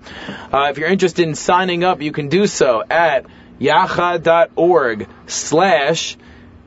Uh, 0.53 0.71
if 0.71 0.79
you're 0.79 0.89
interested 0.89 1.29
in 1.29 1.35
signing 1.35 1.85
up, 1.85 2.01
you 2.01 2.11
can 2.11 2.29
do 2.29 2.47
so 2.47 2.83
at 2.89 3.27
yachad.org 3.61 5.09
slash 5.27 6.17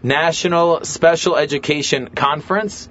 National 0.04 0.86
Special 0.86 1.36
Education 1.36 2.10
Conference. 2.10 2.88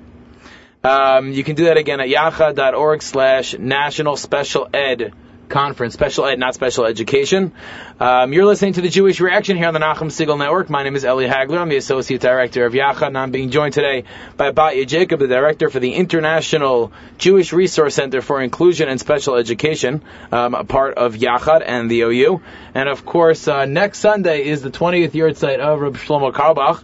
Um, 0.83 1.33
you 1.33 1.45
can 1.45 1.55
do 1.55 1.67
that 1.67 1.77
again 1.77 2.01
at 2.01 2.09
yachad.org 2.09 3.03
slash 3.03 3.57
national 3.57 4.17
special 4.17 4.69
ed 4.75 5.15
conference. 5.55 5.95
Special 5.95 6.27
ed, 6.27 6.38
not 6.40 6.53
special 6.53 6.85
education. 6.85 7.53
Um, 8.01 8.33
you're 8.33 8.45
listening 8.45 8.73
to 8.73 8.81
the 8.81 8.88
Jewish 8.88 9.21
Reaction 9.21 9.57
here 9.57 9.69
on 9.69 9.73
the 9.73 9.79
Nachum 9.79 10.11
Segal 10.11 10.37
Network. 10.37 10.69
My 10.69 10.83
name 10.83 10.97
is 10.97 11.05
Eli 11.05 11.29
Hagler. 11.29 11.59
I'm 11.59 11.69
the 11.69 11.77
Associate 11.77 12.21
Director 12.21 12.67
of 12.67 12.73
Yachad, 12.73 13.07
and 13.07 13.17
I'm 13.17 13.31
being 13.31 13.51
joined 13.51 13.73
today 13.73 14.03
by 14.37 14.51
Batya 14.51 14.85
Jacob, 14.88 15.21
the 15.21 15.29
Director 15.29 15.71
for 15.71 15.79
the 15.79 15.95
International 15.95 16.93
Jewish 17.19 17.53
Resource 17.53 17.95
Center 17.95 18.21
for 18.21 18.43
Inclusion 18.43 18.88
and 18.88 18.99
Special 18.99 19.37
Education, 19.37 20.03
um, 20.33 20.55
a 20.55 20.64
part 20.64 20.99
of 20.99 21.14
Yachad 21.14 21.62
and 21.64 21.88
the 21.88 22.01
OU. 22.01 22.43
And 22.75 22.88
of 22.88 23.07
course, 23.07 23.47
uh, 23.47 23.64
next 23.64 24.01
Sunday 24.01 24.47
is 24.47 24.61
the 24.61 24.73
20th 24.73 25.12
yahrzeit 25.12 25.61
of 25.61 25.81
Reb 25.81 25.95
Shlomo 25.95 26.33
Carlebach. 26.33 26.83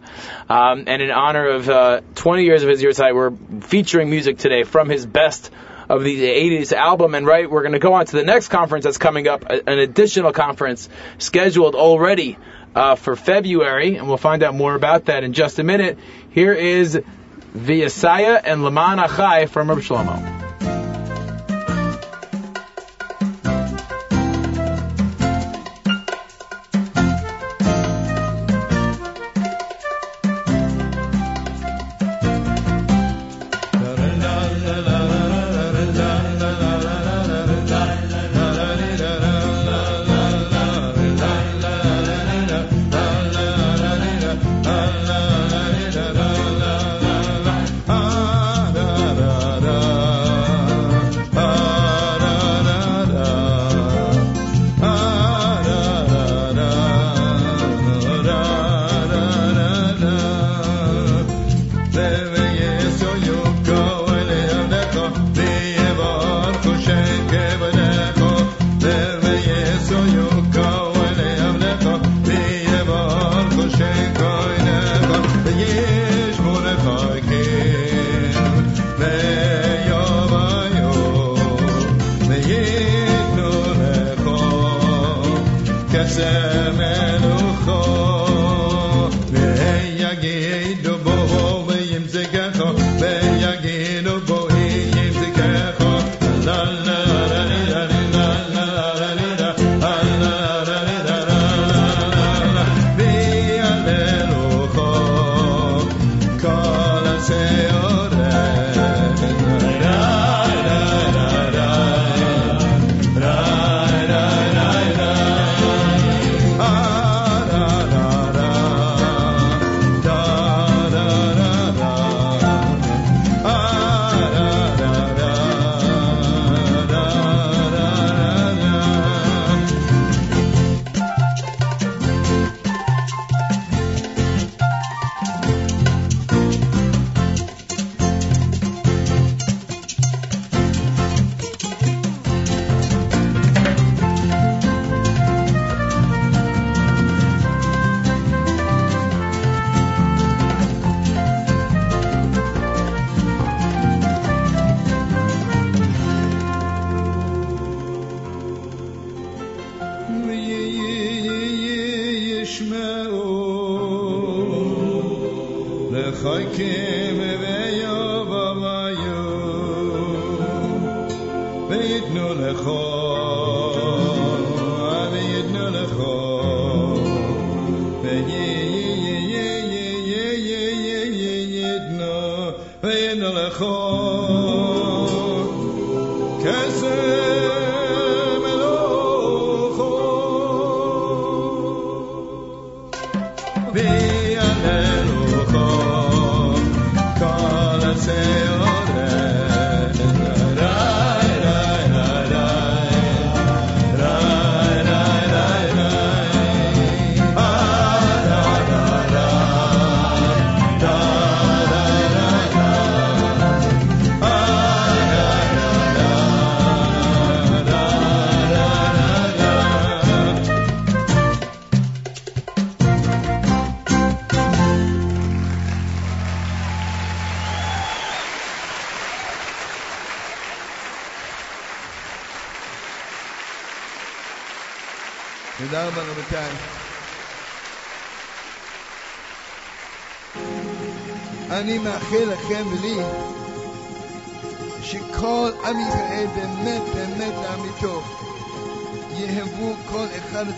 Um, 0.48 0.84
and 0.86 1.02
in 1.02 1.10
honor 1.10 1.48
of 1.48 1.68
uh, 1.68 2.02
20 2.14 2.44
years 2.44 2.62
of 2.62 2.68
his 2.68 2.80
yahrzeit, 2.80 3.16
we're 3.16 3.32
featuring 3.62 4.10
music 4.10 4.38
today 4.38 4.62
from 4.62 4.88
his 4.88 5.04
best 5.06 5.50
of 5.90 6.04
the 6.04 6.22
80s 6.22 6.72
album. 6.72 7.16
And 7.16 7.26
right, 7.26 7.50
we're 7.50 7.62
going 7.62 7.72
to 7.72 7.80
go 7.80 7.94
on 7.94 8.06
to 8.06 8.16
the 8.16 8.22
next 8.22 8.48
conference 8.48 8.84
that's 8.84 8.96
coming 8.96 9.26
up, 9.26 9.44
an 9.50 9.78
additional 9.78 10.32
conference 10.32 10.88
scheduled 11.18 11.74
already 11.74 12.38
uh, 12.74 12.94
for 12.94 13.16
February, 13.16 13.96
and 13.96 14.06
we'll 14.06 14.16
find 14.16 14.44
out 14.44 14.54
more 14.54 14.74
about 14.74 15.06
that 15.06 15.24
in 15.24 15.32
just 15.32 15.58
a 15.58 15.64
minute. 15.64 15.98
Here 16.30 16.54
is 16.54 17.00
Viasaya 17.56 18.40
and 18.44 18.62
Laman 18.62 18.98
Achai 18.98 19.48
from 19.48 19.68
Reb 19.68 19.78
Shlomo. 19.78 20.39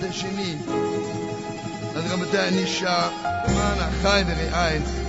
השני. 0.05 0.57
אז 1.97 2.13
רבותיי, 2.13 2.49
אני 2.49 2.67
שר 2.67 3.09
למען 3.49 3.81
אחי 3.81 4.23
ורעי. 4.27 5.02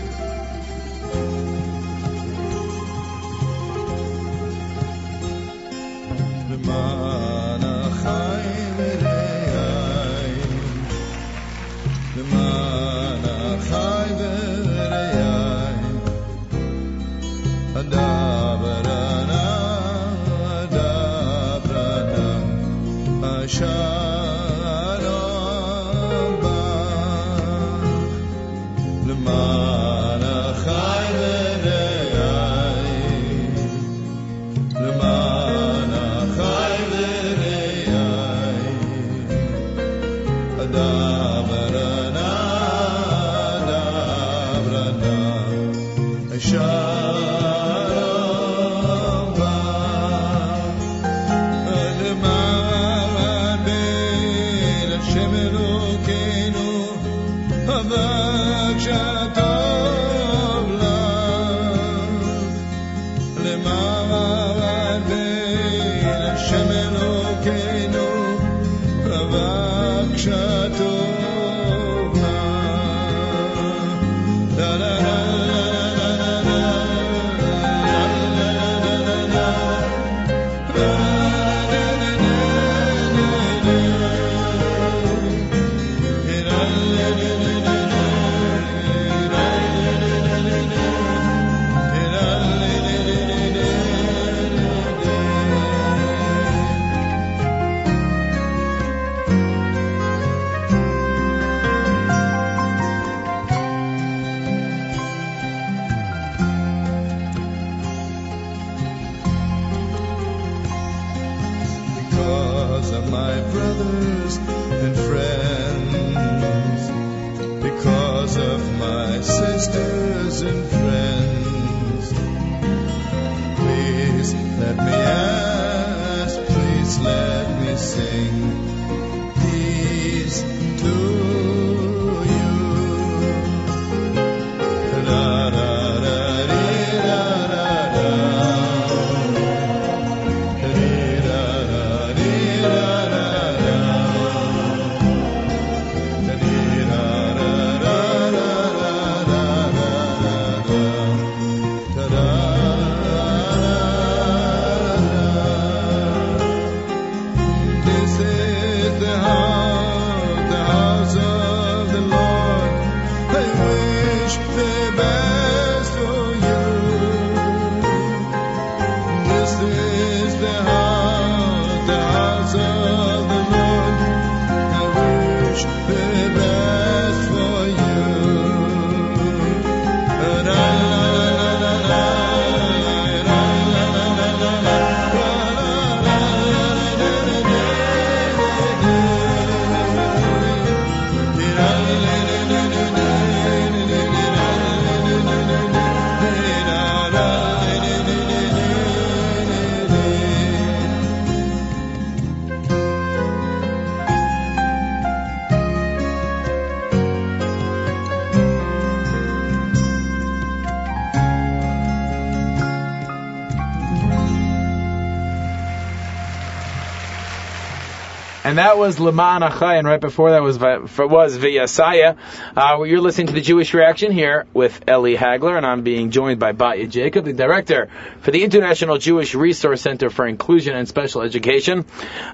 And 218.45 218.57
that 218.57 218.77
was 218.77 218.99
Leman 218.99 219.41
Achai, 219.41 219.79
and 219.79 219.87
right 219.87 220.01
before 220.01 220.31
that 220.31 220.41
was 220.43 220.59
was 220.59 221.37
Viyasaya. 221.37 222.17
Uh, 222.57 222.83
you're 222.83 222.99
listening 222.99 223.27
to 223.27 223.33
the 223.33 223.39
Jewish 223.39 223.73
Reaction 223.73 224.11
here 224.11 224.45
with 224.53 224.83
Eli 224.85 225.15
Hagler, 225.15 225.55
and 225.55 225.65
I'm 225.65 225.83
being 225.83 226.11
joined 226.11 226.41
by 226.41 226.51
Batya 226.51 226.89
Jacob, 226.89 227.23
the 227.23 227.31
director 227.31 227.89
for 228.19 228.31
the 228.31 228.43
International 228.43 228.97
Jewish 228.97 229.33
Resource 229.33 229.79
Center 229.79 230.09
for 230.09 230.27
Inclusion 230.27 230.75
and 230.75 230.89
Special 230.89 231.21
Education. 231.21 231.85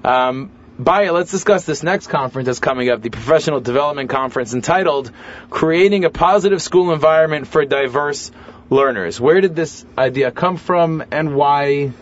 Um, 0.02 0.50
Batya, 0.80 1.12
let's 1.12 1.30
discuss 1.30 1.64
this 1.64 1.84
next 1.84 2.08
conference 2.08 2.46
that's 2.46 2.58
coming 2.58 2.88
up, 2.88 3.02
the 3.02 3.10
Professional 3.10 3.60
Development 3.60 4.10
Conference 4.10 4.52
entitled 4.52 5.12
Creating 5.48 6.04
a 6.04 6.10
Positive 6.10 6.60
School 6.60 6.92
Environment 6.92 7.46
for 7.46 7.64
Diverse 7.64 8.32
Learners. 8.68 9.20
Where 9.20 9.40
did 9.40 9.54
this 9.54 9.84
idea 9.96 10.32
come 10.32 10.56
from 10.56 11.04
and 11.12 11.36
why 11.36 11.92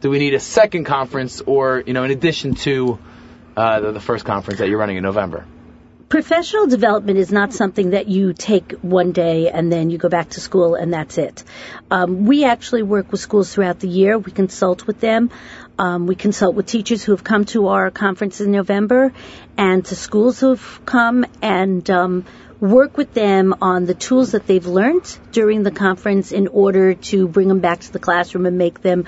do 0.00 0.10
we 0.10 0.20
need 0.20 0.34
a 0.34 0.40
second 0.40 0.84
conference 0.84 1.40
or, 1.40 1.82
you 1.84 1.92
know, 1.92 2.04
in 2.04 2.12
addition 2.12 2.54
to 2.54 3.00
uh, 3.58 3.92
the, 3.92 4.00
first 4.00 4.24
conference 4.24 4.60
that 4.60 4.68
you're 4.68 4.78
running 4.78 4.96
in 4.96 5.02
November? 5.02 5.44
Professional 6.08 6.68
development 6.68 7.18
is 7.18 7.30
not 7.30 7.52
something 7.52 7.90
that 7.90 8.08
you 8.08 8.32
take 8.32 8.72
one 8.80 9.12
day 9.12 9.50
and 9.50 9.70
then 9.70 9.90
you 9.90 9.98
go 9.98 10.08
back 10.08 10.30
to 10.30 10.40
school 10.40 10.74
and 10.74 10.92
that's 10.92 11.18
it. 11.18 11.44
Um, 11.90 12.24
we 12.24 12.44
actually 12.44 12.82
work 12.82 13.12
with 13.12 13.20
schools 13.20 13.52
throughout 13.52 13.80
the 13.80 13.88
year. 13.88 14.16
We 14.16 14.32
consult 14.32 14.86
with 14.86 15.00
them. 15.00 15.30
Um, 15.78 16.06
we 16.06 16.14
consult 16.14 16.54
with 16.54 16.66
teachers 16.66 17.04
who 17.04 17.12
have 17.12 17.24
come 17.24 17.44
to 17.46 17.68
our 17.68 17.90
conference 17.90 18.40
in 18.40 18.52
November 18.52 19.12
and 19.58 19.84
to 19.84 19.96
schools 19.96 20.40
who've 20.40 20.80
come 20.86 21.26
and 21.42 21.88
um, 21.90 22.24
work 22.60 22.96
with 22.96 23.12
them 23.12 23.54
on 23.60 23.84
the 23.84 23.94
tools 23.94 24.32
that 24.32 24.46
they've 24.46 24.66
learned 24.66 25.18
during 25.32 25.62
the 25.62 25.70
conference 25.70 26.32
in 26.32 26.48
order 26.48 26.94
to 26.94 27.28
bring 27.28 27.48
them 27.48 27.60
back 27.60 27.80
to 27.80 27.92
the 27.92 27.98
classroom 27.98 28.46
and 28.46 28.56
make 28.56 28.80
them 28.80 29.04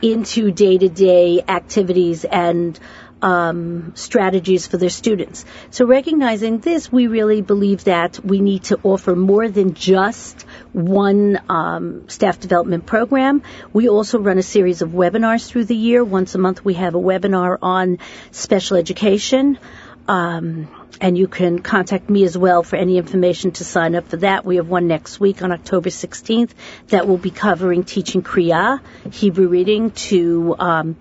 into 0.00 0.50
day-to-day 0.50 1.42
activities 1.46 2.24
and 2.24 2.78
um, 3.24 3.92
strategies 3.94 4.66
for 4.66 4.76
their 4.76 4.90
students. 4.90 5.46
So 5.70 5.86
recognizing 5.86 6.58
this, 6.58 6.92
we 6.92 7.06
really 7.06 7.40
believe 7.40 7.84
that 7.84 8.22
we 8.22 8.40
need 8.40 8.64
to 8.64 8.78
offer 8.82 9.16
more 9.16 9.48
than 9.48 9.72
just 9.72 10.42
one 10.72 11.40
um, 11.48 12.06
staff 12.10 12.38
development 12.38 12.84
program. 12.84 13.42
We 13.72 13.88
also 13.88 14.18
run 14.18 14.36
a 14.36 14.42
series 14.42 14.82
of 14.82 14.90
webinars 14.90 15.48
through 15.48 15.64
the 15.64 15.74
year. 15.74 16.04
Once 16.04 16.34
a 16.34 16.38
month, 16.38 16.62
we 16.66 16.74
have 16.74 16.94
a 16.94 17.00
webinar 17.00 17.56
on 17.62 17.98
special 18.30 18.76
education. 18.76 19.58
Um, 20.06 20.68
and 21.00 21.16
you 21.16 21.26
can 21.26 21.60
contact 21.60 22.10
me 22.10 22.24
as 22.24 22.36
well 22.36 22.62
for 22.62 22.76
any 22.76 22.98
information 22.98 23.52
to 23.52 23.64
sign 23.64 23.94
up 23.94 24.06
for 24.10 24.18
that. 24.18 24.44
We 24.44 24.56
have 24.56 24.68
one 24.68 24.86
next 24.86 25.18
week 25.18 25.42
on 25.42 25.50
October 25.50 25.88
16th 25.88 26.50
that 26.88 27.08
will 27.08 27.16
be 27.16 27.30
covering 27.30 27.84
teaching 27.84 28.22
Kriya, 28.22 28.80
Hebrew 29.10 29.48
reading 29.48 29.92
to 29.92 30.54
um, 30.58 30.96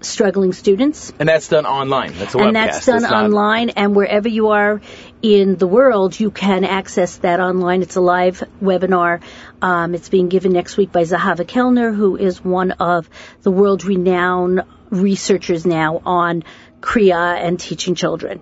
struggling 0.00 0.52
students. 0.52 1.12
And 1.18 1.28
that's 1.28 1.48
done 1.48 1.66
online. 1.66 2.12
That's 2.16 2.34
a 2.34 2.38
and 2.38 2.48
webcast. 2.48 2.52
that's 2.54 2.86
done 2.86 2.96
It's 3.02 3.10
not- 3.10 3.24
online, 3.24 3.70
and 3.70 3.96
wherever 3.96 4.28
you 4.28 4.48
are 4.48 4.80
in 5.22 5.56
the 5.56 5.66
world, 5.66 6.18
you 6.18 6.30
can 6.30 6.64
access 6.64 7.16
that 7.18 7.40
online. 7.40 7.82
It's 7.82 7.96
a 7.96 8.00
live 8.00 8.42
webinar. 8.62 9.20
Um, 9.60 9.94
it's 9.94 10.08
being 10.08 10.28
given 10.28 10.52
next 10.52 10.76
week 10.76 10.92
by 10.92 11.02
Zahava 11.02 11.46
Kellner, 11.46 11.92
who 11.92 12.16
is 12.16 12.44
one 12.44 12.72
of 12.72 13.10
the 13.42 13.50
world-renowned 13.50 14.62
researchers 14.90 15.66
now 15.66 16.00
on 16.06 16.44
Kriya 16.80 17.36
and 17.42 17.58
teaching 17.58 17.96
children. 17.96 18.40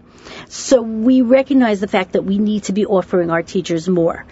So 0.49 0.83
we 0.83 1.23
recognize 1.23 1.81
the 1.81 1.89
fact 1.89 2.13
that 2.13 2.23
we 2.23 2.39
need 2.39 2.65
to 2.65 2.73
be 2.73 2.85
offering 2.85 3.31
our 3.31 3.43
teachers 3.43 3.89
more. 3.89 4.27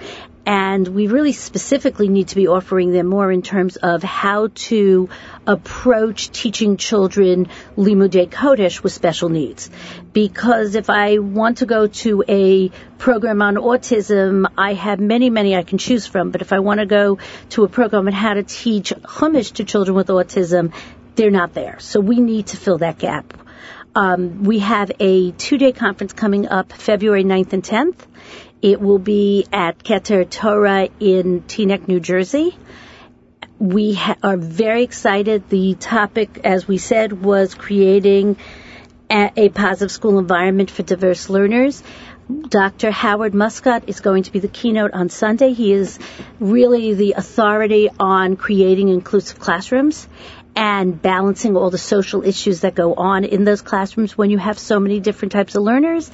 And 0.46 0.86
we 0.86 1.06
really 1.06 1.32
specifically 1.32 2.08
need 2.08 2.28
to 2.28 2.34
be 2.36 2.48
offering 2.48 2.92
them 2.92 3.06
more 3.06 3.32
in 3.32 3.40
terms 3.40 3.76
of 3.76 4.02
how 4.02 4.48
to 4.68 5.08
approach 5.46 6.30
teaching 6.30 6.76
children 6.76 7.48
Limudei 7.76 8.28
Kodesh 8.28 8.82
with 8.82 8.92
special 8.92 9.30
needs. 9.30 9.70
Because 10.12 10.74
if 10.74 10.90
I 10.90 11.18
want 11.18 11.58
to 11.58 11.66
go 11.66 11.86
to 11.86 12.24
a 12.28 12.68
program 12.98 13.40
on 13.40 13.54
autism, 13.56 14.46
I 14.58 14.74
have 14.74 15.00
many, 15.00 15.30
many 15.30 15.56
I 15.56 15.62
can 15.62 15.78
choose 15.78 16.06
from. 16.06 16.30
But 16.30 16.42
if 16.42 16.52
I 16.52 16.58
want 16.58 16.80
to 16.80 16.86
go 16.86 17.18
to 17.50 17.64
a 17.64 17.68
program 17.68 18.06
on 18.06 18.12
how 18.12 18.34
to 18.34 18.42
teach 18.42 18.90
Chumash 18.90 19.54
to 19.54 19.64
children 19.64 19.96
with 19.96 20.08
autism, 20.08 20.74
they're 21.14 21.30
not 21.30 21.54
there. 21.54 21.78
So 21.80 22.00
we 22.00 22.20
need 22.20 22.48
to 22.48 22.56
fill 22.56 22.78
that 22.78 22.98
gap. 22.98 23.32
Um, 23.94 24.42
we 24.42 24.58
have 24.58 24.90
a 24.98 25.30
two-day 25.30 25.72
conference 25.72 26.12
coming 26.12 26.48
up 26.48 26.72
February 26.72 27.22
9th 27.22 27.52
and 27.52 27.62
10th. 27.62 27.94
It 28.64 28.80
will 28.80 28.98
be 28.98 29.44
at 29.52 29.84
Keter 29.84 30.24
Torah 30.28 30.88
in 30.98 31.42
Teaneck, 31.42 31.86
New 31.86 32.00
Jersey. 32.00 32.56
We 33.58 33.92
ha- 33.92 34.16
are 34.22 34.38
very 34.38 34.84
excited. 34.84 35.50
The 35.50 35.74
topic, 35.74 36.40
as 36.44 36.66
we 36.66 36.78
said, 36.78 37.12
was 37.12 37.52
creating 37.54 38.38
a, 39.10 39.30
a 39.36 39.48
positive 39.50 39.92
school 39.92 40.18
environment 40.18 40.70
for 40.70 40.82
diverse 40.82 41.28
learners. 41.28 41.82
Dr. 42.48 42.90
Howard 42.90 43.34
Muscott 43.34 43.82
is 43.86 44.00
going 44.00 44.22
to 44.22 44.32
be 44.32 44.38
the 44.38 44.48
keynote 44.48 44.92
on 44.94 45.10
Sunday. 45.10 45.52
He 45.52 45.74
is 45.74 45.98
really 46.40 46.94
the 46.94 47.12
authority 47.18 47.90
on 48.00 48.36
creating 48.36 48.88
inclusive 48.88 49.38
classrooms 49.38 50.08
and 50.56 51.00
balancing 51.00 51.56
all 51.56 51.70
the 51.70 51.78
social 51.78 52.24
issues 52.24 52.60
that 52.60 52.74
go 52.74 52.94
on 52.94 53.24
in 53.24 53.44
those 53.44 53.62
classrooms 53.62 54.16
when 54.16 54.30
you 54.30 54.38
have 54.38 54.58
so 54.58 54.78
many 54.78 55.00
different 55.00 55.32
types 55.32 55.54
of 55.54 55.62
learners. 55.62 56.10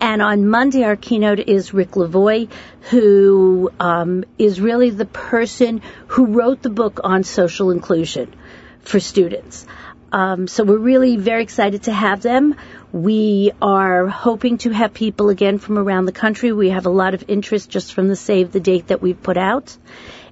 And 0.00 0.20
on 0.20 0.48
Monday, 0.48 0.82
our 0.84 0.96
keynote 0.96 1.38
is 1.38 1.72
Rick 1.72 1.92
Lavoie, 1.92 2.48
who 2.90 3.70
um, 3.78 4.24
is 4.38 4.60
really 4.60 4.90
the 4.90 5.04
person 5.04 5.80
who 6.08 6.26
wrote 6.26 6.62
the 6.62 6.70
book 6.70 7.00
on 7.04 7.22
social 7.22 7.70
inclusion 7.70 8.34
for 8.80 8.98
students. 9.00 9.66
Um, 10.12 10.46
so 10.46 10.62
we're 10.62 10.78
really 10.78 11.16
very 11.16 11.42
excited 11.42 11.84
to 11.84 11.92
have 11.92 12.22
them. 12.22 12.54
We 12.92 13.50
are 13.60 14.06
hoping 14.06 14.58
to 14.58 14.70
have 14.70 14.94
people 14.94 15.28
again 15.28 15.58
from 15.58 15.76
around 15.76 16.04
the 16.04 16.12
country. 16.12 16.52
We 16.52 16.70
have 16.70 16.86
a 16.86 16.90
lot 16.90 17.14
of 17.14 17.24
interest 17.26 17.68
just 17.68 17.92
from 17.92 18.08
the 18.08 18.14
save 18.14 18.52
the 18.52 18.60
date 18.60 18.88
that 18.88 19.02
we've 19.02 19.20
put 19.20 19.36
out. 19.36 19.76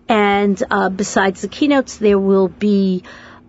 And 0.08 0.62
uh, 0.70 0.88
besides 0.88 1.40
the 1.40 1.48
keynotes, 1.48 1.96
there 1.96 2.18
will 2.18 2.48
be 2.48 3.02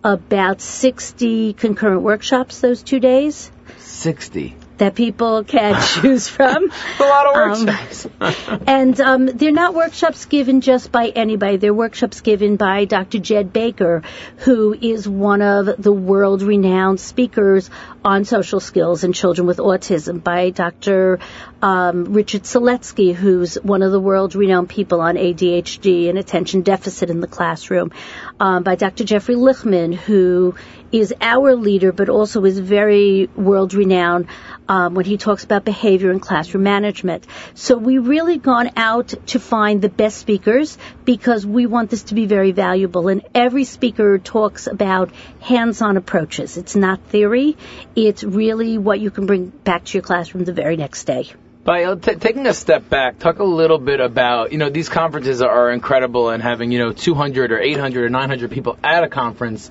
about 0.04 0.60
60 0.60 1.54
concurrent 1.54 2.02
workshops 2.02 2.60
those 2.60 2.82
two 2.82 3.00
days 3.00 3.50
60. 3.78 4.54
That 4.78 4.94
people 4.94 5.44
can 5.44 5.80
choose 5.94 6.28
from. 6.28 6.70
A 7.00 7.02
lot 7.02 7.26
of 7.26 7.36
Um, 7.36 7.66
workshops. 7.66 8.08
And 8.66 9.00
um, 9.00 9.26
they're 9.26 9.52
not 9.52 9.74
workshops 9.74 10.24
given 10.26 10.60
just 10.60 10.90
by 10.90 11.08
anybody. 11.08 11.56
They're 11.58 11.74
workshops 11.74 12.20
given 12.20 12.56
by 12.56 12.84
Dr. 12.84 13.18
Jed 13.18 13.52
Baker, 13.52 14.02
who 14.38 14.74
is 14.74 15.08
one 15.08 15.42
of 15.42 15.82
the 15.82 15.92
world-renowned 15.92 17.00
speakers 17.00 17.70
on 18.04 18.24
social 18.24 18.60
skills 18.60 19.04
and 19.04 19.14
children 19.14 19.46
with 19.46 19.58
autism. 19.58 20.22
By 20.22 20.50
Dr. 20.50 21.18
Um, 21.62 22.12
Richard 22.12 22.42
Seletsky, 22.42 23.14
who's 23.14 23.54
one 23.56 23.82
of 23.82 23.92
the 23.92 24.00
world-renowned 24.00 24.68
people 24.68 25.00
on 25.00 25.16
ADHD 25.16 26.08
and 26.08 26.18
attention 26.18 26.62
deficit 26.62 27.10
in 27.10 27.20
the 27.20 27.26
classroom. 27.26 27.92
Um, 28.40 28.62
by 28.62 28.74
Dr. 28.76 29.04
Jeffrey 29.04 29.36
Lichtman, 29.36 29.94
who 29.94 30.54
is 30.92 31.12
our 31.20 31.54
leader, 31.56 31.92
but 31.92 32.08
also 32.08 32.44
is 32.44 32.58
very 32.58 33.28
world-renowned 33.36 34.26
um, 34.68 34.94
when 34.94 35.04
he 35.04 35.16
talks 35.16 35.44
about 35.44 35.64
behavior 35.64 36.10
and 36.10 36.20
classroom 36.20 36.64
management. 36.64 37.26
So 37.54 37.76
we 37.76 37.98
really 37.98 38.38
gone 38.38 38.70
out 38.76 39.14
to 39.28 39.38
find 39.40 39.82
the 39.82 39.88
best 39.88 40.18
speakers 40.18 40.78
because 41.04 41.46
we 41.46 41.66
want 41.66 41.90
this 41.90 42.04
to 42.04 42.14
be 42.14 42.26
very 42.26 42.52
valuable. 42.52 43.08
And 43.08 43.22
every 43.34 43.64
speaker 43.64 44.18
talks 44.18 44.66
about 44.66 45.10
hands-on 45.40 45.96
approaches. 45.96 46.56
It's 46.56 46.76
not 46.76 47.00
theory. 47.08 47.56
It's 47.94 48.24
really 48.24 48.78
what 48.78 49.00
you 49.00 49.10
can 49.10 49.26
bring 49.26 49.48
back 49.48 49.84
to 49.84 49.98
your 49.98 50.02
classroom 50.02 50.44
the 50.44 50.52
very 50.52 50.76
next 50.76 51.04
day. 51.04 51.30
But 51.64 51.84
uh, 51.84 51.96
t- 51.96 52.16
taking 52.16 52.46
a 52.46 52.52
step 52.52 52.90
back, 52.90 53.18
talk 53.18 53.38
a 53.38 53.44
little 53.44 53.78
bit 53.78 53.98
about, 53.98 54.52
you 54.52 54.58
know, 54.58 54.68
these 54.68 54.90
conferences 54.90 55.40
are 55.40 55.70
incredible 55.70 56.28
and 56.28 56.42
having, 56.42 56.70
you 56.70 56.78
know, 56.78 56.92
200 56.92 57.52
or 57.52 57.58
800 57.58 58.04
or 58.04 58.08
900 58.10 58.50
people 58.50 58.78
at 58.84 59.02
a 59.02 59.08
conference, 59.08 59.70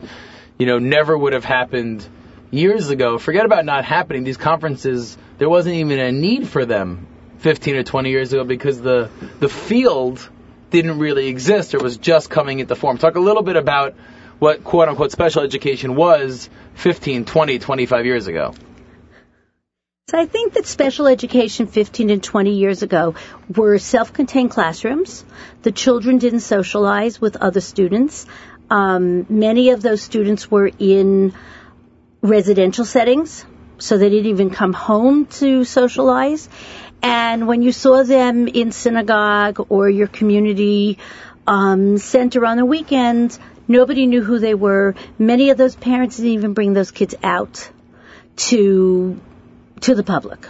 you 0.57 0.65
know, 0.65 0.79
never 0.79 1.15
would 1.15 1.33
have 1.33 1.45
happened 1.45 2.07
years 2.53 2.89
ago. 2.89 3.17
Forget 3.17 3.45
about 3.45 3.65
not 3.65 3.83
happening. 3.83 4.23
These 4.23 4.37
conferences, 4.37 5.17
there 5.39 5.49
wasn't 5.49 5.75
even 5.75 5.99
a 5.99 6.11
need 6.11 6.47
for 6.47 6.65
them 6.65 7.07
15 7.39 7.75
or 7.75 7.83
20 7.83 8.09
years 8.09 8.31
ago 8.31 8.43
because 8.43 8.79
the, 8.79 9.09
the 9.39 9.49
field 9.49 10.29
didn't 10.69 10.99
really 10.99 11.27
exist 11.27 11.73
or 11.73 11.79
was 11.79 11.97
just 11.97 12.29
coming 12.29 12.59
into 12.59 12.75
form. 12.75 12.97
Talk 12.97 13.15
a 13.15 13.19
little 13.19 13.43
bit 13.43 13.55
about 13.55 13.95
what 14.39 14.63
quote 14.63 14.87
unquote 14.87 15.11
special 15.11 15.41
education 15.43 15.95
was 15.95 16.49
15, 16.75 17.25
20, 17.25 17.59
25 17.59 18.05
years 18.05 18.27
ago. 18.27 18.53
So 20.09 20.19
I 20.19 20.25
think 20.25 20.53
that 20.53 20.65
special 20.65 21.07
education 21.07 21.65
15 21.65 22.09
and 22.09 22.21
20 22.21 22.51
years 22.51 22.83
ago 22.83 23.15
were 23.55 23.77
self-contained 23.77 24.51
classrooms. 24.51 25.23
The 25.61 25.71
children 25.71 26.17
didn't 26.17 26.41
socialize 26.41 27.21
with 27.21 27.37
other 27.37 27.61
students. 27.61 28.25
Um, 28.69 29.25
many 29.29 29.69
of 29.69 29.81
those 29.81 30.01
students 30.01 30.51
were 30.51 30.69
in 30.77 31.33
residential 32.23 32.85
settings, 32.85 33.45
so 33.77 33.97
they 33.97 34.09
didn't 34.09 34.27
even 34.27 34.49
come 34.49 34.73
home 34.73 35.27
to 35.27 35.63
socialize. 35.65 36.49
And 37.03 37.47
when 37.47 37.61
you 37.61 37.73
saw 37.73 38.03
them 38.03 38.47
in 38.47 38.71
synagogue 38.71 39.67
or 39.69 39.89
your 39.89 40.07
community 40.07 40.97
um, 41.45 41.97
center 41.97 42.45
on 42.45 42.55
the 42.57 42.65
weekend, 42.65 43.37
nobody 43.67 44.05
knew 44.07 44.23
who 44.23 44.39
they 44.39 44.55
were. 44.55 44.95
Many 45.19 45.49
of 45.49 45.57
those 45.57 45.75
parents 45.75 46.15
didn't 46.15 46.31
even 46.31 46.53
bring 46.53 46.73
those 46.73 46.91
kids 46.91 47.13
out 47.21 47.69
to 48.47 49.19
to 49.81 49.95
the 49.95 50.03
public. 50.03 50.47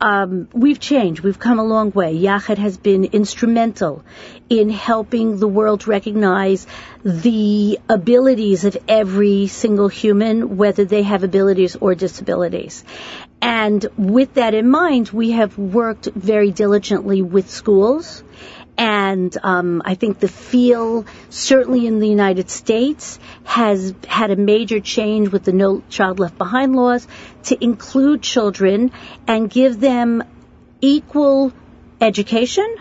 Um, 0.00 0.48
we've 0.52 0.78
changed. 0.78 1.22
We've 1.22 1.38
come 1.38 1.58
a 1.58 1.64
long 1.64 1.90
way. 1.90 2.14
Yachad 2.14 2.58
has 2.58 2.76
been 2.76 3.04
instrumental 3.04 4.04
in 4.50 4.68
helping 4.68 5.38
the 5.38 5.48
world 5.48 5.88
recognize 5.88 6.66
the 7.02 7.78
abilities 7.88 8.64
of 8.64 8.76
every 8.88 9.46
single 9.46 9.88
human, 9.88 10.58
whether 10.58 10.84
they 10.84 11.02
have 11.02 11.24
abilities 11.24 11.76
or 11.76 11.94
disabilities. 11.94 12.84
And 13.40 13.86
with 13.96 14.34
that 14.34 14.52
in 14.52 14.68
mind, 14.68 15.10
we 15.10 15.30
have 15.32 15.56
worked 15.56 16.06
very 16.14 16.50
diligently 16.50 17.22
with 17.22 17.50
schools 17.50 18.22
and 18.78 19.36
um, 19.42 19.82
I 19.84 19.94
think 19.94 20.20
the 20.20 20.28
feel, 20.28 21.06
certainly 21.30 21.86
in 21.86 21.98
the 21.98 22.08
United 22.08 22.50
States, 22.50 23.18
has 23.44 23.94
had 24.06 24.30
a 24.30 24.36
major 24.36 24.80
change 24.80 25.28
with 25.28 25.44
the 25.44 25.52
No 25.52 25.82
Child 25.88 26.18
Left 26.18 26.36
Behind 26.36 26.76
laws 26.76 27.06
to 27.44 27.62
include 27.62 28.22
children 28.22 28.92
and 29.26 29.48
give 29.48 29.80
them 29.80 30.22
equal 30.80 31.52
education 32.00 32.76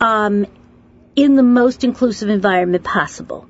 um, 0.00 0.46
in 1.14 1.36
the 1.36 1.42
most 1.42 1.84
inclusive 1.84 2.28
environment 2.28 2.82
possible. 2.82 3.48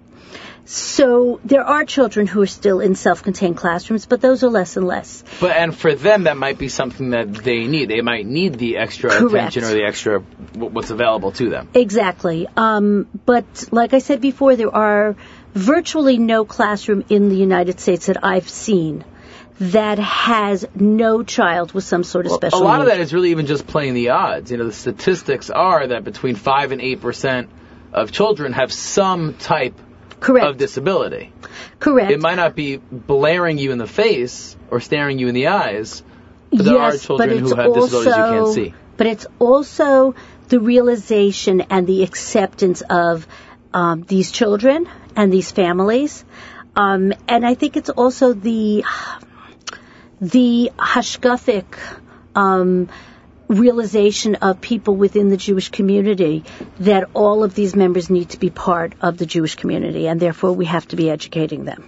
So 0.66 1.40
there 1.44 1.64
are 1.64 1.84
children 1.84 2.26
who 2.26 2.40
are 2.40 2.46
still 2.46 2.80
in 2.80 2.94
self-contained 2.94 3.56
classrooms, 3.56 4.06
but 4.06 4.22
those 4.22 4.42
are 4.42 4.48
less 4.48 4.76
and 4.76 4.86
less. 4.86 5.22
But 5.40 5.56
and 5.56 5.76
for 5.76 5.94
them, 5.94 6.24
that 6.24 6.38
might 6.38 6.56
be 6.56 6.68
something 6.68 7.10
that 7.10 7.34
they 7.34 7.66
need. 7.66 7.90
They 7.90 8.00
might 8.00 8.26
need 8.26 8.54
the 8.54 8.78
extra 8.78 9.10
Correct. 9.10 9.34
attention 9.34 9.64
or 9.64 9.72
the 9.72 9.84
extra 9.84 10.20
what's 10.20 10.90
available 10.90 11.32
to 11.32 11.50
them. 11.50 11.68
Exactly. 11.74 12.48
Um, 12.56 13.06
but 13.26 13.68
like 13.72 13.92
I 13.92 13.98
said 13.98 14.22
before, 14.22 14.56
there 14.56 14.74
are 14.74 15.16
virtually 15.52 16.18
no 16.18 16.44
classroom 16.44 17.04
in 17.10 17.28
the 17.28 17.36
United 17.36 17.78
States 17.78 18.06
that 18.06 18.24
I've 18.24 18.48
seen 18.48 19.04
that 19.60 19.98
has 19.98 20.66
no 20.74 21.22
child 21.22 21.72
with 21.72 21.84
some 21.84 22.02
sort 22.02 22.26
of 22.26 22.30
Well, 22.30 22.38
special 22.38 22.62
a 22.62 22.64
lot 22.64 22.80
of 22.80 22.86
that 22.86 23.00
is 23.00 23.14
really 23.14 23.30
even 23.30 23.46
just 23.46 23.66
playing 23.66 23.94
the 23.94 24.10
odds. 24.10 24.50
You 24.50 24.56
know, 24.56 24.64
the 24.64 24.72
statistics 24.72 25.50
are 25.50 25.86
that 25.88 26.04
between 26.04 26.34
five 26.36 26.72
and 26.72 26.80
eight 26.80 27.00
percent 27.00 27.50
of 27.92 28.10
children 28.10 28.52
have 28.54 28.72
some 28.72 29.34
type 29.34 29.78
Correct. 30.24 30.46
of 30.46 30.56
disability. 30.56 31.32
Correct. 31.78 32.10
It 32.10 32.20
might 32.20 32.36
not 32.36 32.54
be 32.56 32.76
blaring 32.78 33.58
you 33.58 33.72
in 33.72 33.78
the 33.78 33.86
face 33.86 34.56
or 34.70 34.80
staring 34.80 35.18
you 35.18 35.28
in 35.28 35.34
the 35.34 35.48
eyes, 35.48 36.02
but 36.50 36.64
there 36.64 36.74
yes, 36.74 36.94
are 36.94 37.06
children 37.06 37.38
who 37.38 37.54
have 37.54 37.74
disabilities 37.74 38.06
you 38.06 38.12
can't 38.14 38.36
also- 38.36 38.54
see. 38.54 38.74
But 38.96 39.06
it's 39.08 39.26
also 39.38 40.14
the 40.48 40.60
realization 40.60 41.62
and 41.62 41.86
the 41.86 42.04
acceptance 42.04 42.80
of 42.80 43.26
um, 43.74 44.02
these 44.02 44.30
children 44.30 44.88
and 45.16 45.32
these 45.32 45.50
families. 45.50 46.24
Um, 46.76 47.12
and 47.28 47.44
I 47.44 47.54
think 47.54 47.76
it's 47.76 47.90
also 47.90 48.32
the 48.32 48.84
the 50.20 50.70
hashkafic 50.78 51.66
um, 52.34 52.88
realization 53.48 54.36
of 54.36 54.60
people 54.60 54.96
within 54.96 55.28
the 55.28 55.36
Jewish 55.36 55.70
community 55.70 56.44
that 56.78 57.08
all 57.14 57.44
of 57.44 57.54
these 57.54 57.76
members 57.76 58.10
need 58.10 58.30
to 58.30 58.38
be 58.38 58.50
part 58.50 58.94
of 59.00 59.18
the 59.18 59.26
Jewish 59.26 59.54
community, 59.54 60.08
and 60.08 60.18
therefore 60.18 60.52
we 60.52 60.64
have 60.66 60.86
to 60.88 60.96
be 60.96 61.10
educating 61.10 61.64
them. 61.64 61.84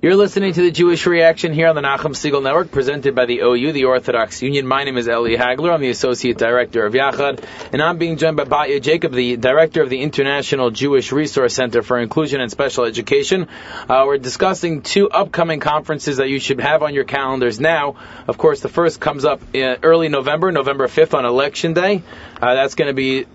You're 0.00 0.14
listening 0.14 0.52
to 0.52 0.62
the 0.62 0.70
Jewish 0.70 1.06
Reaction 1.06 1.52
here 1.52 1.66
on 1.66 1.74
the 1.74 1.80
Nachum 1.80 2.14
Segal 2.14 2.40
Network, 2.40 2.70
presented 2.70 3.16
by 3.16 3.26
the 3.26 3.40
OU, 3.40 3.72
the 3.72 3.86
Orthodox 3.86 4.40
Union. 4.40 4.64
My 4.64 4.84
name 4.84 4.96
is 4.96 5.08
Eli 5.08 5.34
Hagler. 5.34 5.74
I'm 5.74 5.80
the 5.80 5.90
Associate 5.90 6.38
Director 6.38 6.86
of 6.86 6.92
Yachad, 6.92 7.44
and 7.72 7.82
I'm 7.82 7.98
being 7.98 8.16
joined 8.16 8.36
by 8.36 8.44
Batya 8.44 8.80
Jacob, 8.80 9.10
the 9.10 9.36
Director 9.36 9.82
of 9.82 9.90
the 9.90 10.00
International 10.00 10.70
Jewish 10.70 11.10
Resource 11.10 11.52
Center 11.52 11.82
for 11.82 11.98
Inclusion 11.98 12.40
and 12.40 12.48
Special 12.48 12.84
Education. 12.84 13.48
Uh, 13.88 14.04
we're 14.06 14.18
discussing 14.18 14.82
two 14.82 15.10
upcoming 15.10 15.58
conferences 15.58 16.18
that 16.18 16.28
you 16.28 16.38
should 16.38 16.60
have 16.60 16.84
on 16.84 16.94
your 16.94 17.02
calendars 17.02 17.58
now. 17.58 17.96
Of 18.28 18.38
course, 18.38 18.60
the 18.60 18.68
first 18.68 19.00
comes 19.00 19.24
up 19.24 19.40
in 19.52 19.78
early 19.82 20.08
November, 20.08 20.52
November 20.52 20.86
5th 20.86 21.14
on 21.14 21.24
Election 21.24 21.72
Day. 21.72 22.04
Uh, 22.40 22.54
that's 22.54 22.76
going 22.76 22.86
to 22.86 22.94
be 22.94 23.26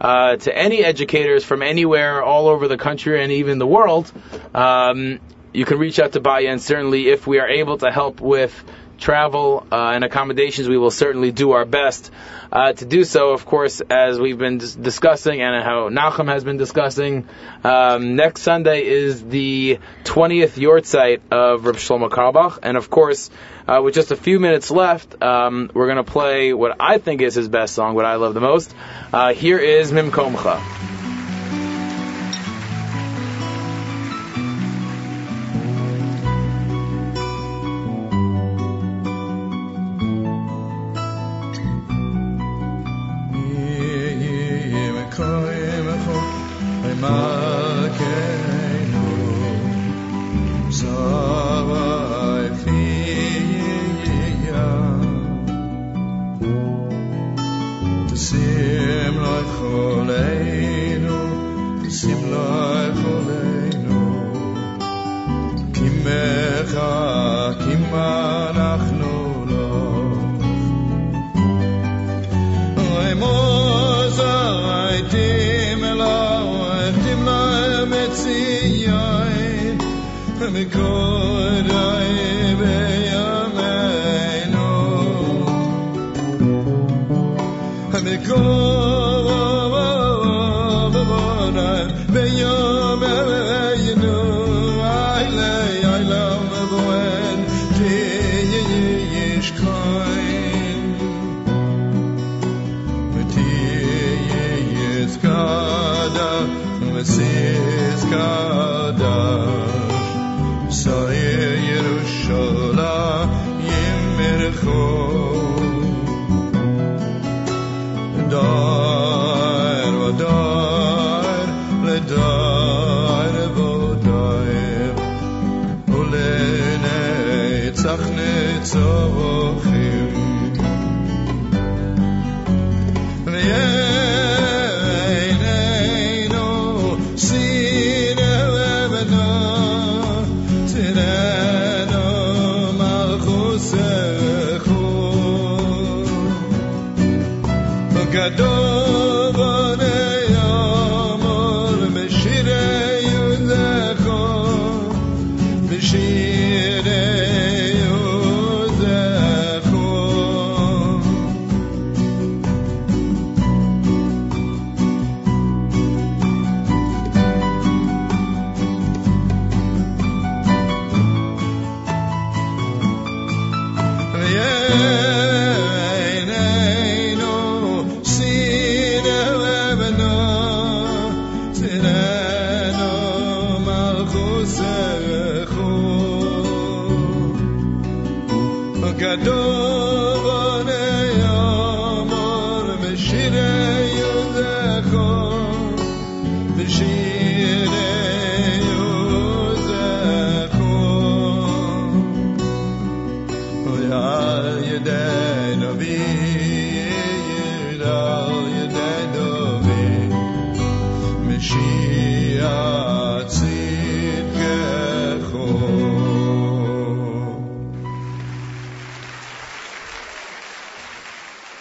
uh, 0.00 0.36
to 0.36 0.56
any 0.56 0.84
educators 0.84 1.44
from 1.44 1.62
anywhere, 1.64 2.22
all 2.22 2.46
over 2.46 2.68
the 2.68 2.78
country, 2.78 3.20
and 3.20 3.32
even 3.32 3.58
the 3.58 3.66
world. 3.66 4.12
Um, 4.54 5.18
you 5.52 5.64
can 5.64 5.78
reach 5.78 5.98
out 5.98 6.12
to 6.12 6.20
Batya, 6.20 6.52
and 6.52 6.62
certainly, 6.62 7.08
if 7.08 7.26
we 7.26 7.40
are 7.40 7.48
able 7.48 7.78
to 7.78 7.90
help 7.90 8.20
with 8.20 8.54
travel 8.98 9.66
uh, 9.70 9.92
and 9.94 10.04
accommodations, 10.04 10.68
we 10.68 10.76
will 10.76 10.90
certainly 10.90 11.32
do 11.32 11.52
our 11.52 11.64
best 11.64 12.10
uh, 12.52 12.72
to 12.72 12.84
do 12.84 13.04
so. 13.04 13.30
Of 13.30 13.46
course, 13.46 13.80
as 13.80 14.18
we've 14.18 14.38
been 14.38 14.58
dis- 14.58 14.74
discussing 14.74 15.40
and 15.40 15.62
how 15.64 15.88
Nachum 15.88 16.28
has 16.28 16.44
been 16.44 16.56
discussing, 16.56 17.28
um, 17.64 18.16
next 18.16 18.42
Sunday 18.42 18.84
is 18.84 19.24
the 19.24 19.78
20th 20.04 20.58
Yahrzeit 20.58 21.20
of 21.30 21.64
Reb 21.64 21.76
Shlomo 21.76 22.10
Carlebach, 22.10 22.58
and 22.62 22.76
of 22.76 22.90
course, 22.90 23.30
uh, 23.66 23.80
with 23.82 23.94
just 23.94 24.10
a 24.10 24.16
few 24.16 24.40
minutes 24.40 24.70
left, 24.70 25.22
um, 25.22 25.70
we're 25.74 25.86
going 25.86 26.04
to 26.04 26.10
play 26.10 26.52
what 26.52 26.76
I 26.80 26.98
think 26.98 27.20
is 27.20 27.34
his 27.34 27.48
best 27.48 27.74
song, 27.74 27.94
what 27.94 28.04
I 28.04 28.16
love 28.16 28.34
the 28.34 28.40
most. 28.40 28.74
Uh, 29.12 29.32
here 29.32 29.58
is 29.58 29.92
Mimkomcha. 29.92 30.97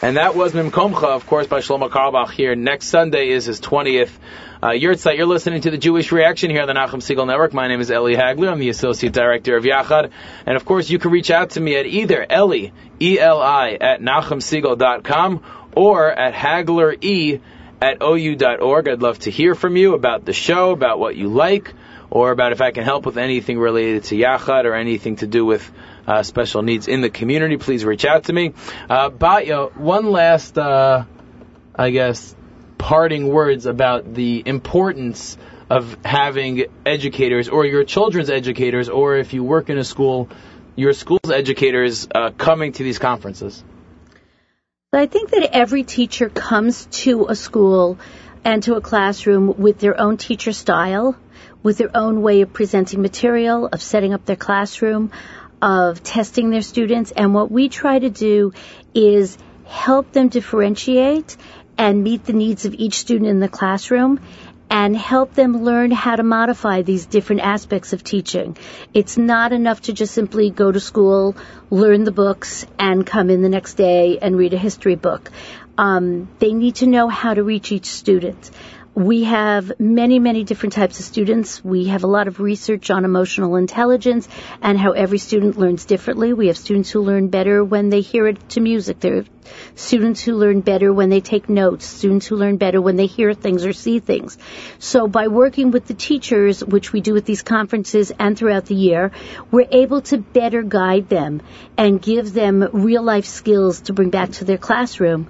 And 0.08 0.16
that 0.16 0.38
was 0.38 0.54
Mimkomcha, 0.54 1.04
of 1.04 1.28
course, 1.28 1.48
by 1.48 1.60
Shlomo 1.60 1.90
Carlebach 1.90 2.32
here. 2.32 2.56
Next 2.56 2.86
Sunday 2.86 3.28
is 3.28 3.44
his 3.44 3.60
20th 3.60 4.10
uh. 4.64 4.72
You're 4.72 4.96
listening 5.26 5.60
to 5.64 5.70
the 5.70 5.78
Jewish 5.78 6.14
Reaction 6.14 6.50
here 6.50 6.62
on 6.62 6.68
the 6.70 6.74
Nachum 6.76 7.02
Segal 7.02 7.28
Network. 7.28 7.54
My 7.54 7.68
name 7.68 7.82
is 7.82 7.92
Eli 7.92 8.14
Hagler. 8.14 8.50
I'm 8.50 8.60
the 8.60 8.70
Associate 8.70 9.12
Director 9.12 9.58
of 9.58 9.66
Yachad. 9.66 10.12
And 10.46 10.56
of 10.56 10.64
course, 10.64 10.90
you 10.90 10.98
can 10.98 11.12
reach 11.12 11.30
out 11.30 11.50
to 11.52 11.60
me 11.60 11.76
at 11.76 11.86
either 11.86 12.26
Eli, 12.32 12.70
E-L-I, 13.02 13.78
at 13.82 14.00
NachumSegal.com 14.00 15.44
or 15.76 16.10
at 16.10 16.34
Hagler 16.34 17.04
E 17.04 17.42
at 17.82 18.02
OU.org. 18.02 18.88
I'd 18.88 19.02
love 19.02 19.20
to 19.20 19.30
hear 19.30 19.56
from 19.56 19.76
you 19.76 19.94
about 19.94 20.24
the 20.24 20.32
show, 20.32 20.72
about 20.72 21.00
what 21.00 21.18
you 21.18 21.28
like, 21.28 21.74
or 22.10 22.32
about 22.32 22.52
if 22.52 22.62
I 22.62 22.72
can 22.72 22.84
help 22.84 23.06
with 23.06 23.18
anything 23.18 23.60
related 23.60 24.06
to 24.06 24.16
Yachad 24.16 24.66
or 24.66 24.74
anything 24.74 25.18
to 25.18 25.28
do 25.28 25.46
with 25.46 25.70
uh, 26.06 26.24
special 26.24 26.62
needs 26.62 26.88
in 26.88 27.02
the 27.02 27.10
community, 27.10 27.58
please 27.58 27.84
reach 27.84 28.06
out 28.06 28.26
to 28.26 28.34
me. 28.34 28.54
Uh, 28.90 29.10
Batya, 29.10 29.76
one 29.76 30.12
last, 30.12 30.58
uh, 30.58 31.04
I 31.76 31.90
guess, 31.90 32.36
parting 32.78 33.28
words 33.28 33.66
about 33.66 34.14
the 34.14 34.44
importance 34.46 35.38
of 35.70 35.98
having 36.06 36.66
educators 36.86 37.50
or 37.50 37.66
your 37.66 37.84
children's 37.84 38.30
educators, 38.30 38.88
or 38.88 39.18
if 39.18 39.34
you 39.34 39.44
work 39.44 39.70
in 39.70 39.78
a 39.78 39.84
school, 39.84 40.30
your 40.76 40.94
school's 40.94 41.30
educators 41.30 42.08
uh, 42.14 42.32
coming 42.32 42.72
to 42.72 42.84
these 42.84 43.00
conferences. 43.00 43.64
I 44.94 45.08
think 45.08 45.32
that 45.32 45.50
every 45.54 45.84
teacher 45.84 46.30
comes 46.30 46.86
to 47.04 47.28
a 47.28 47.36
school 47.36 48.00
and 48.46 48.64
to 48.64 48.76
a 48.76 48.82
classroom 48.82 49.58
with 49.58 49.80
their 49.80 50.00
own 50.00 50.16
teacher 50.16 50.54
style, 50.54 51.18
with 51.68 51.78
their 51.78 51.92
own 51.94 52.22
way 52.22 52.40
of 52.40 52.54
presenting 52.54 53.02
material, 53.02 53.68
of 53.70 53.82
setting 53.82 54.14
up 54.14 54.24
their 54.24 54.38
classroom, 54.38 55.12
of 55.62 56.02
testing 56.02 56.50
their 56.50 56.62
students. 56.62 57.12
And 57.12 57.34
what 57.34 57.52
we 57.52 57.68
try 57.68 58.00
to 58.00 58.10
do 58.10 58.54
is 58.94 59.38
help 59.66 60.14
them 60.14 60.30
differentiate 60.30 61.36
and 61.78 62.06
meet 62.06 62.24
the 62.24 62.32
needs 62.32 62.64
of 62.64 62.74
each 62.74 62.94
student 63.00 63.30
in 63.30 63.42
the 63.42 63.50
classroom 63.50 64.22
and 64.70 64.96
help 64.96 65.34
them 65.34 65.62
learn 65.66 65.92
how 65.92 66.16
to 66.16 66.24
modify 66.24 66.84
these 66.84 67.06
different 67.06 67.42
aspects 67.42 67.92
of 67.92 68.02
teaching. 68.02 68.56
It's 68.94 69.18
not 69.18 69.52
enough 69.52 69.82
to 69.82 69.94
just 69.94 70.14
simply 70.14 70.50
go 70.50 70.72
to 70.72 70.80
school, 70.80 71.36
learn 71.70 72.06
the 72.06 72.14
books, 72.14 72.66
and 72.80 73.06
come 73.06 73.30
in 73.30 73.42
the 73.42 73.50
next 73.50 73.74
day 73.74 74.20
and 74.22 74.38
read 74.38 74.54
a 74.54 74.58
history 74.58 74.96
book. 74.96 75.32
Um, 75.78 76.30
they 76.40 76.54
need 76.54 76.76
to 76.76 76.88
know 76.88 77.10
how 77.10 77.34
to 77.34 77.44
reach 77.44 77.74
each 77.74 77.88
student. 77.88 78.52
We 78.98 79.26
have 79.26 79.80
many, 79.80 80.18
many 80.18 80.44
different 80.44 80.74
types 80.74 81.00
of 81.00 81.06
students. 81.06 81.64
We 81.64 81.86
have 81.86 82.04
a 82.04 82.08
lot 82.08 82.28
of 82.28 82.40
research 82.40 82.90
on 82.90 83.06
emotional 83.06 83.56
intelligence 83.56 84.28
and 84.60 84.76
how 84.76 84.94
every 84.94 85.20
student 85.20 85.56
learns 85.56 85.86
differently. 85.86 86.34
We 86.34 86.48
have 86.48 86.58
students 86.58 86.90
who 86.90 87.02
learn 87.02 87.28
better 87.28 87.64
when 87.64 87.90
they 87.90 88.02
hear 88.02 88.26
it 88.28 88.50
to 88.50 88.60
music. 88.60 89.00
There 89.00 89.18
are 89.18 89.26
students 89.76 90.24
who 90.24 90.34
learn 90.34 90.62
better 90.62 90.92
when 90.92 91.10
they 91.10 91.22
take 91.22 91.48
notes, 91.48 91.86
students 91.86 92.26
who 92.26 92.38
learn 92.38 92.58
better 92.58 92.82
when 92.82 92.96
they 92.96 93.06
hear 93.06 93.36
things 93.36 93.68
or 93.68 93.72
see 93.72 94.00
things. 94.00 94.36
So 94.80 95.08
by 95.08 95.28
working 95.28 95.70
with 95.70 95.86
the 95.86 95.94
teachers, 95.94 96.66
which 96.66 96.92
we 96.92 97.00
do 97.00 97.16
at 97.18 97.26
these 97.26 97.44
conferences 97.44 98.12
and 98.18 98.36
throughout 98.36 98.66
the 98.66 98.74
year, 98.74 99.12
we're 99.52 99.68
able 99.70 100.02
to 100.10 100.18
better 100.18 100.64
guide 100.64 101.08
them 101.08 101.44
and 101.78 102.02
give 102.02 102.34
them 102.34 102.68
real 102.74 103.04
life 103.04 103.26
skills 103.26 103.82
to 103.82 103.94
bring 103.94 104.10
back 104.10 104.32
to 104.32 104.44
their 104.46 104.58
classroom 104.58 105.30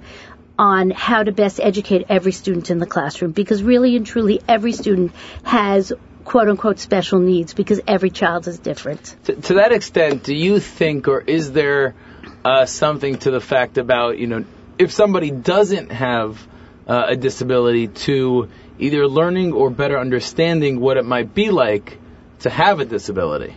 on 0.58 0.90
how 0.90 1.22
to 1.22 1.32
best 1.32 1.60
educate 1.60 2.06
every 2.08 2.32
student 2.32 2.70
in 2.70 2.78
the 2.78 2.86
classroom 2.86 3.30
because 3.30 3.62
really 3.62 3.96
and 3.96 4.06
truly 4.06 4.40
every 4.48 4.72
student 4.72 5.12
has 5.44 5.92
quote 6.24 6.48
unquote 6.48 6.78
special 6.78 7.20
needs 7.20 7.54
because 7.54 7.80
every 7.86 8.10
child 8.10 8.46
is 8.48 8.58
different. 8.58 9.16
To, 9.24 9.34
to 9.34 9.54
that 9.54 9.72
extent, 9.72 10.24
do 10.24 10.34
you 10.34 10.60
think 10.60 11.08
or 11.08 11.20
is 11.20 11.52
there 11.52 11.94
uh, 12.44 12.66
something 12.66 13.18
to 13.18 13.30
the 13.30 13.40
fact 13.40 13.78
about, 13.78 14.18
you 14.18 14.26
know, 14.26 14.44
if 14.78 14.92
somebody 14.92 15.30
doesn't 15.30 15.90
have 15.90 16.46
uh, 16.86 17.06
a 17.08 17.16
disability 17.16 17.88
to 17.88 18.48
either 18.78 19.06
learning 19.06 19.52
or 19.52 19.70
better 19.70 19.98
understanding 19.98 20.80
what 20.80 20.96
it 20.96 21.04
might 21.04 21.34
be 21.34 21.50
like 21.50 21.98
to 22.40 22.50
have 22.50 22.80
a 22.80 22.84
disability? 22.84 23.54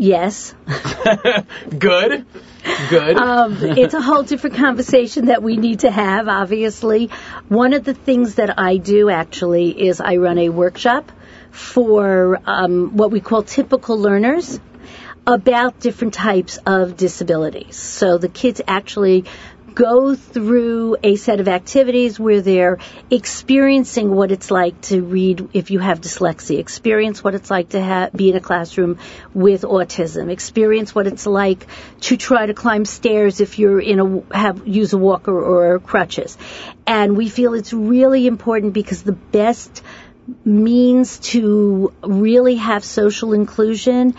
Yes. 0.00 0.54
Good. 1.76 2.24
Good. 2.88 3.16
Um, 3.16 3.56
it's 3.60 3.94
a 3.94 4.00
whole 4.00 4.22
different 4.22 4.54
conversation 4.54 5.26
that 5.26 5.42
we 5.42 5.56
need 5.56 5.80
to 5.80 5.90
have, 5.90 6.28
obviously. 6.28 7.10
One 7.48 7.72
of 7.72 7.82
the 7.82 7.94
things 7.94 8.36
that 8.36 8.60
I 8.60 8.76
do 8.76 9.10
actually 9.10 9.70
is 9.88 10.00
I 10.00 10.18
run 10.18 10.38
a 10.38 10.50
workshop 10.50 11.10
for 11.50 12.40
um, 12.46 12.96
what 12.96 13.10
we 13.10 13.18
call 13.18 13.42
typical 13.42 13.98
learners 13.98 14.60
about 15.26 15.80
different 15.80 16.14
types 16.14 16.60
of 16.64 16.96
disabilities. 16.96 17.74
So 17.74 18.18
the 18.18 18.28
kids 18.28 18.60
actually 18.68 19.24
go 19.78 20.16
through 20.16 20.96
a 21.04 21.14
set 21.14 21.38
of 21.38 21.46
activities 21.46 22.18
where 22.18 22.40
they're 22.40 22.78
experiencing 23.12 24.10
what 24.10 24.32
it's 24.32 24.50
like 24.50 24.80
to 24.80 25.00
read 25.00 25.50
if 25.52 25.70
you 25.70 25.78
have 25.78 26.00
dyslexia, 26.00 26.58
experience 26.58 27.22
what 27.22 27.36
it's 27.36 27.48
like 27.48 27.68
to 27.68 27.80
ha- 27.80 28.10
be 28.14 28.28
in 28.28 28.34
a 28.34 28.40
classroom 28.40 28.98
with 29.32 29.62
autism, 29.62 30.30
experience 30.30 30.92
what 30.96 31.06
it's 31.06 31.26
like 31.26 31.64
to 32.00 32.16
try 32.16 32.44
to 32.44 32.54
climb 32.54 32.84
stairs 32.84 33.40
if 33.40 33.60
you're 33.60 33.80
in 33.80 34.00
a 34.00 34.36
have 34.36 34.66
use 34.66 34.94
a 34.94 34.98
walker 34.98 35.40
or 35.40 35.78
crutches. 35.78 36.36
And 36.84 37.16
we 37.16 37.28
feel 37.28 37.54
it's 37.54 37.72
really 37.72 38.26
important 38.26 38.72
because 38.72 39.04
the 39.04 39.12
best 39.12 39.84
means 40.44 41.18
to 41.18 41.92
really 42.02 42.56
have 42.56 42.84
social 42.84 43.32
inclusion 43.32 44.16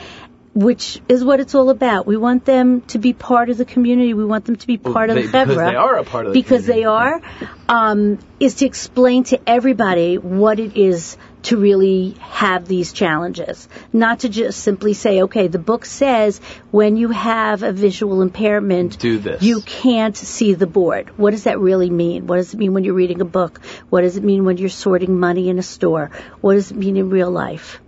which 0.53 0.99
is 1.07 1.23
what 1.23 1.39
it's 1.39 1.55
all 1.55 1.69
about. 1.69 2.07
We 2.07 2.17
want 2.17 2.43
them 2.45 2.81
to 2.87 2.97
be 2.97 3.13
part 3.13 3.49
of 3.49 3.57
the 3.57 3.65
community. 3.65 4.13
We 4.13 4.25
want 4.25 4.45
them 4.45 4.55
to 4.55 4.67
be 4.67 4.77
part 4.77 5.09
they- 5.09 5.23
of 5.25 5.31
the 5.31 5.37
chevra. 5.37 5.45
because 5.47 5.57
they 5.57 5.75
are 5.75 5.95
a 5.97 6.03
part 6.03 6.25
of 6.25 6.33
the 6.33 6.39
Because 6.39 6.65
they 6.65 6.83
are, 6.85 7.21
um, 7.67 8.17
is 8.39 8.55
to 8.55 8.65
explain 8.65 9.23
to 9.25 9.39
everybody 9.47 10.17
what 10.17 10.59
it 10.59 10.75
is 10.75 11.17
to 11.43 11.55
really 11.55 12.15
have 12.19 12.67
these 12.67 12.91
challenges. 12.91 13.69
Not 13.93 14.21
to 14.21 14.29
just 14.29 14.59
simply 14.61 14.93
say, 14.93 15.21
okay, 15.23 15.47
the 15.47 15.59
book 15.59 15.85
says 15.85 16.41
when 16.71 16.97
you 16.97 17.09
have 17.09 17.63
a 17.63 17.71
visual 17.71 18.21
impairment, 18.21 18.99
Do 18.99 19.19
this. 19.19 19.41
you 19.41 19.61
can't 19.61 20.17
see 20.17 20.53
the 20.55 20.67
board. 20.67 21.11
What 21.15 21.31
does 21.31 21.43
that 21.43 21.59
really 21.59 21.89
mean? 21.89 22.27
What 22.27 22.37
does 22.37 22.53
it 22.53 22.57
mean 22.57 22.73
when 22.73 22.83
you're 22.83 22.93
reading 22.93 23.21
a 23.21 23.25
book? 23.25 23.61
What 23.89 24.01
does 24.01 24.17
it 24.17 24.23
mean 24.23 24.43
when 24.43 24.57
you're 24.57 24.67
sorting 24.69 25.17
money 25.19 25.47
in 25.47 25.59
a 25.59 25.63
store? 25.63 26.11
What 26.41 26.55
does 26.55 26.71
it 26.71 26.77
mean 26.77 26.97
in 26.97 27.09
real 27.09 27.31
life? 27.31 27.79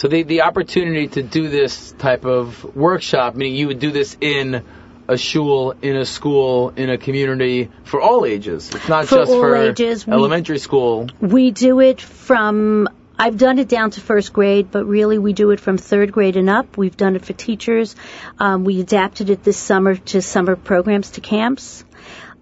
So 0.00 0.08
the 0.08 0.22
the 0.22 0.40
opportunity 0.40 1.08
to 1.08 1.22
do 1.22 1.50
this 1.50 1.92
type 1.98 2.24
of 2.24 2.64
workshop, 2.74 3.34
meaning 3.34 3.56
you 3.56 3.66
would 3.66 3.80
do 3.80 3.90
this 3.90 4.16
in 4.18 4.64
a 5.08 5.18
shul, 5.18 5.72
in 5.82 5.94
a 5.94 6.06
school, 6.06 6.72
in 6.74 6.88
a 6.88 6.96
community 6.96 7.68
for 7.84 8.00
all 8.00 8.24
ages. 8.24 8.74
It's 8.74 8.88
not 8.88 9.08
For 9.08 9.16
just 9.16 9.30
for 9.30 9.54
ages. 9.56 10.06
We- 10.06 10.14
elementary 10.14 10.58
school. 10.58 11.08
We 11.20 11.50
do 11.50 11.80
it 11.80 12.00
from, 12.00 12.88
I've 13.18 13.36
done 13.36 13.58
it 13.58 13.68
down 13.68 13.90
to 13.90 14.00
first 14.00 14.32
grade, 14.32 14.70
but 14.70 14.86
really 14.86 15.18
we 15.18 15.34
do 15.34 15.50
it 15.50 15.60
from 15.60 15.76
third 15.76 16.12
grade 16.12 16.38
and 16.38 16.48
up. 16.48 16.78
We've 16.78 16.96
done 16.96 17.14
it 17.14 17.26
for 17.26 17.34
teachers. 17.34 17.94
Um, 18.38 18.64
we 18.64 18.80
adapted 18.80 19.28
it 19.28 19.44
this 19.44 19.58
summer 19.58 19.96
to 19.96 20.22
summer 20.22 20.56
programs, 20.56 21.10
to 21.10 21.20
camps. 21.20 21.84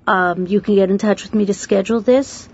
Um, 0.07 0.47
you 0.47 0.61
can 0.61 0.77
get 0.77 0.91
in 0.91 0.99
touch 0.99 1.25
with 1.25 1.35
me 1.35 1.47
to 1.47 1.55
schedule 1.55 2.03
this. 2.03 2.49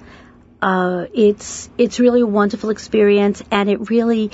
Uh, 0.62 1.05
it's, 1.12 1.68
it's 1.76 2.00
really 2.00 2.22
a 2.22 2.26
wonderful 2.26 2.70
experience 2.70 3.42
and 3.50 3.68
it 3.68 3.90
really 3.90 4.30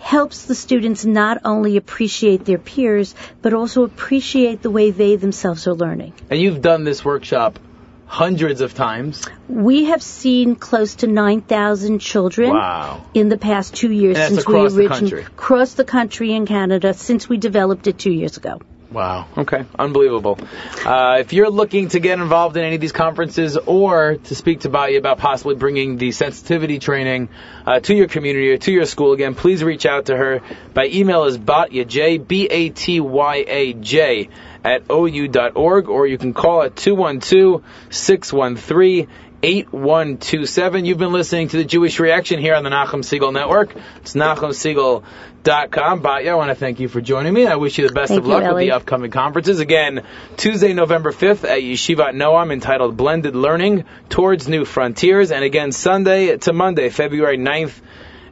helps 0.00 0.46
the 0.46 0.54
students 0.54 1.04
not 1.04 1.42
only 1.44 1.76
appreciate 1.76 2.44
their 2.44 2.58
peers, 2.58 3.14
but 3.42 3.52
also 3.52 3.84
appreciate 3.84 4.62
the 4.62 4.70
way 4.70 4.90
they 4.90 5.16
themselves 5.16 5.66
are 5.68 5.74
learning. 5.74 6.12
And 6.30 6.40
you've 6.40 6.62
done 6.62 6.84
this 6.84 7.04
workshop 7.04 7.58
hundreds 8.06 8.60
of 8.60 8.74
times. 8.74 9.22
We 9.48 9.84
have 9.84 10.02
seen 10.02 10.56
close 10.56 10.96
to 10.96 11.06
9,000 11.06 12.00
children 12.00 12.50
Wow. 12.50 13.02
in 13.14 13.28
the 13.28 13.36
past 13.38 13.74
two 13.74 13.92
years 13.92 14.16
since 14.16 14.46
we 14.48 14.54
origin- 14.56 14.88
country. 14.88 15.22
across 15.22 15.74
the 15.74 15.84
country 15.84 16.32
in 16.32 16.44
Canada 16.46 16.92
since 16.94 17.28
we 17.28 17.36
developed 17.36 17.86
it 17.86 17.98
two 17.98 18.10
years 18.10 18.36
ago. 18.36 18.58
Wow. 18.92 19.26
Okay. 19.38 19.64
Unbelievable. 19.78 20.38
Uh, 20.84 21.18
if 21.20 21.32
you're 21.32 21.50
looking 21.50 21.90
to 21.90 22.00
get 22.00 22.18
involved 22.18 22.56
in 22.56 22.64
any 22.64 22.74
of 22.74 22.80
these 22.80 22.90
conferences 22.90 23.56
or 23.56 24.16
to 24.16 24.34
speak 24.34 24.58
to 24.60 24.68
Batya 24.68 24.98
about 24.98 25.18
possibly 25.18 25.54
bringing 25.54 25.96
the 25.96 26.10
sensitivity 26.10 26.80
training 26.80 27.28
uh, 27.66 27.78
to 27.80 27.94
your 27.94 28.08
community 28.08 28.50
or 28.50 28.58
to 28.58 28.72
your 28.72 28.86
school, 28.86 29.12
again, 29.12 29.36
please 29.36 29.62
reach 29.62 29.86
out 29.86 30.06
to 30.06 30.16
her 30.16 30.40
by 30.74 30.86
email 30.86 31.22
is 31.24 31.38
Batya, 31.38 31.86
J, 31.86 32.18
B-A-T-Y-A-J 32.18 32.68
at 34.62 34.82
ou.org 34.90 35.88
or 35.88 36.06
you 36.06 36.18
can 36.18 36.34
call 36.34 36.62
at 36.62 36.74
212-613 36.74 39.08
8127. 39.42 40.84
You've 40.84 40.98
been 40.98 41.12
listening 41.12 41.48
to 41.48 41.56
the 41.56 41.64
Jewish 41.64 41.98
Reaction 41.98 42.40
here 42.40 42.54
on 42.54 42.62
the 42.62 42.70
Nachum 42.70 43.00
Segal 43.00 43.32
Network. 43.32 43.74
It's 43.96 44.14
NachumSegal.com. 45.44 46.02
Batya, 46.02 46.30
I 46.30 46.34
want 46.34 46.50
to 46.50 46.54
thank 46.54 46.80
you 46.80 46.88
for 46.88 47.00
joining 47.00 47.32
me. 47.32 47.46
I 47.46 47.56
wish 47.56 47.78
you 47.78 47.86
the 47.86 47.94
best 47.94 48.08
Thank 48.08 48.20
of 48.20 48.26
you, 48.26 48.32
luck 48.32 48.54
with 48.54 48.58
the 48.58 48.72
upcoming 48.72 49.10
conferences. 49.10 49.60
Again, 49.60 50.04
Tuesday, 50.36 50.72
November 50.72 51.12
5th 51.12 51.44
at 51.44 51.60
Yeshiva 51.60 52.12
Noam 52.12 52.52
entitled 52.52 52.96
Blended 52.96 53.34
Learning 53.34 53.84
Towards 54.08 54.48
New 54.48 54.64
Frontiers. 54.64 55.30
And 55.32 55.44
again, 55.44 55.72
Sunday 55.72 56.36
to 56.36 56.52
Monday, 56.52 56.88
February 56.90 57.38
9th 57.38 57.80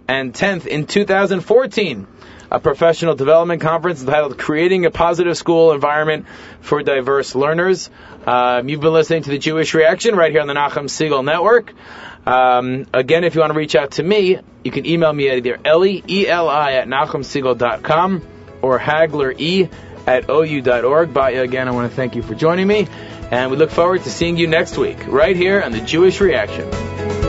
and 0.07 0.33
10th 0.33 0.67
in 0.67 0.87
2014. 0.87 2.07
A 2.51 2.61
professional 2.61 3.15
development 3.15 3.61
conference 3.61 4.01
entitled 4.01 4.39
Creating 4.39 4.87
a 4.87 4.91
Positive 4.91 5.37
School 5.37 5.73
Environment 5.73 6.25
for 6.63 6.83
Diverse 6.83 7.35
Learners. 7.35 7.91
Um, 8.27 8.71
you've 8.71 8.81
been 8.81 8.95
listening 8.95 9.23
to 9.25 9.31
the 9.31 9.39
Jewish 9.39 9.75
Reaction 9.75 10.17
right 10.17 10.33
here 10.33 10.41
on 10.41 10.47
the 10.47 10.55
Nachum 10.55 10.85
Segal 10.85 11.23
Network. 11.23 11.75
Um, 12.29 12.87
again, 12.93 13.24
if 13.24 13.35
you 13.35 13.41
want 13.41 13.55
to 13.55 13.59
reach 13.59 13.74
out 13.74 13.93
to 13.93 14.03
me, 14.03 14.39
you 14.62 14.70
can 14.70 14.85
email 14.85 15.11
me 15.11 15.31
at 15.31 15.39
either 15.39 15.59
Eli, 15.66 16.03
E-L-I, 16.07 16.72
at 16.72 16.87
NachumSegal.com 16.87 18.22
or 18.61 18.79
Hagler, 18.79 19.35
E, 19.39 19.70
at 20.07 20.29
OU.org. 20.29 21.14
Batya, 21.14 21.43
again, 21.43 21.68
I 21.68 21.70
want 21.70 21.91
to 21.91 21.97
thank 21.97 22.16
you 22.16 22.22
for 22.22 22.35
joining 22.35 22.66
me, 22.66 22.87
and 23.31 23.51
we 23.51 23.57
look 23.57 23.70
forward 23.70 24.03
to 24.03 24.11
seeing 24.11 24.37
you 24.37 24.47
next 24.47 24.76
week 24.76 24.99
right 25.07 25.37
here 25.37 25.62
on 25.62 25.72
the 25.72 25.81
Jewish 25.81 26.20
Reaction. 26.20 27.28